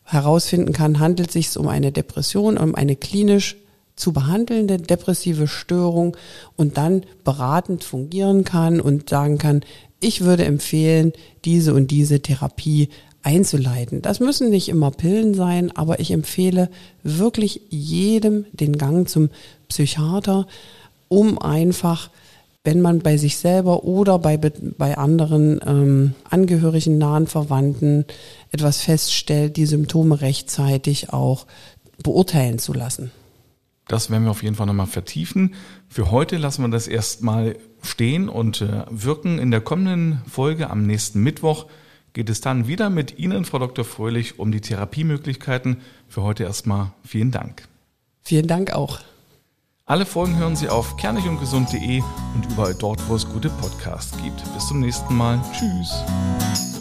herausfinden 0.04 0.72
kann, 0.72 1.00
handelt 1.00 1.28
es 1.28 1.32
sich 1.32 1.56
um 1.56 1.68
eine 1.68 1.92
Depression, 1.92 2.58
um 2.58 2.74
eine 2.74 2.96
klinisch 2.96 3.56
zu 3.96 4.12
behandelnde 4.12 4.78
depressive 4.78 5.46
Störung 5.46 6.16
und 6.56 6.76
dann 6.76 7.04
beratend 7.22 7.84
fungieren 7.84 8.44
kann 8.44 8.80
und 8.80 9.08
sagen 9.08 9.38
kann, 9.38 9.62
ich 10.00 10.22
würde 10.22 10.44
empfehlen, 10.44 11.12
diese 11.44 11.74
und 11.74 11.90
diese 11.90 12.20
Therapie 12.20 12.88
einzuleiten. 13.22 14.02
Das 14.02 14.20
müssen 14.20 14.50
nicht 14.50 14.68
immer 14.68 14.90
Pillen 14.90 15.34
sein, 15.34 15.74
aber 15.74 16.00
ich 16.00 16.10
empfehle 16.10 16.68
wirklich 17.02 17.62
jedem 17.70 18.44
den 18.52 18.76
Gang 18.76 19.08
zum 19.08 19.30
Psychiater, 19.68 20.46
um 21.08 21.38
einfach 21.38 22.10
wenn 22.64 22.80
man 22.80 23.00
bei 23.00 23.18
sich 23.18 23.36
selber 23.36 23.84
oder 23.84 24.18
bei, 24.18 24.38
bei 24.38 24.96
anderen 24.96 25.60
ähm, 25.66 26.14
Angehörigen, 26.28 26.96
nahen 26.96 27.26
Verwandten 27.26 28.06
etwas 28.50 28.80
feststellt, 28.80 29.58
die 29.58 29.66
Symptome 29.66 30.22
rechtzeitig 30.22 31.12
auch 31.12 31.46
beurteilen 32.02 32.58
zu 32.58 32.72
lassen. 32.72 33.12
Das 33.86 34.10
werden 34.10 34.24
wir 34.24 34.30
auf 34.30 34.42
jeden 34.42 34.56
Fall 34.56 34.66
nochmal 34.66 34.86
vertiefen. 34.86 35.54
Für 35.88 36.10
heute 36.10 36.38
lassen 36.38 36.62
wir 36.62 36.70
das 36.70 36.88
erstmal 36.88 37.56
stehen 37.82 38.30
und 38.30 38.62
äh, 38.62 38.84
wirken. 38.88 39.38
In 39.38 39.50
der 39.50 39.60
kommenden 39.60 40.22
Folge 40.26 40.70
am 40.70 40.86
nächsten 40.86 41.22
Mittwoch 41.22 41.66
geht 42.14 42.30
es 42.30 42.40
dann 42.40 42.66
wieder 42.66 42.88
mit 42.88 43.18
Ihnen, 43.18 43.44
Frau 43.44 43.58
Dr. 43.58 43.84
Fröhlich, 43.84 44.38
um 44.38 44.52
die 44.52 44.62
Therapiemöglichkeiten. 44.62 45.82
Für 46.08 46.22
heute 46.22 46.44
erstmal 46.44 46.92
vielen 47.04 47.30
Dank. 47.30 47.68
Vielen 48.22 48.46
Dank 48.46 48.72
auch. 48.72 49.00
Alle 49.86 50.06
Folgen 50.06 50.38
hören 50.38 50.56
Sie 50.56 50.70
auf 50.70 50.96
kernigundgesund.de 50.96 52.00
und 52.34 52.50
überall 52.50 52.74
dort, 52.74 53.06
wo 53.06 53.16
es 53.16 53.28
gute 53.28 53.50
Podcasts 53.50 54.16
gibt. 54.22 54.42
Bis 54.54 54.68
zum 54.68 54.80
nächsten 54.80 55.14
Mal. 55.14 55.38
Tschüss. 55.52 56.73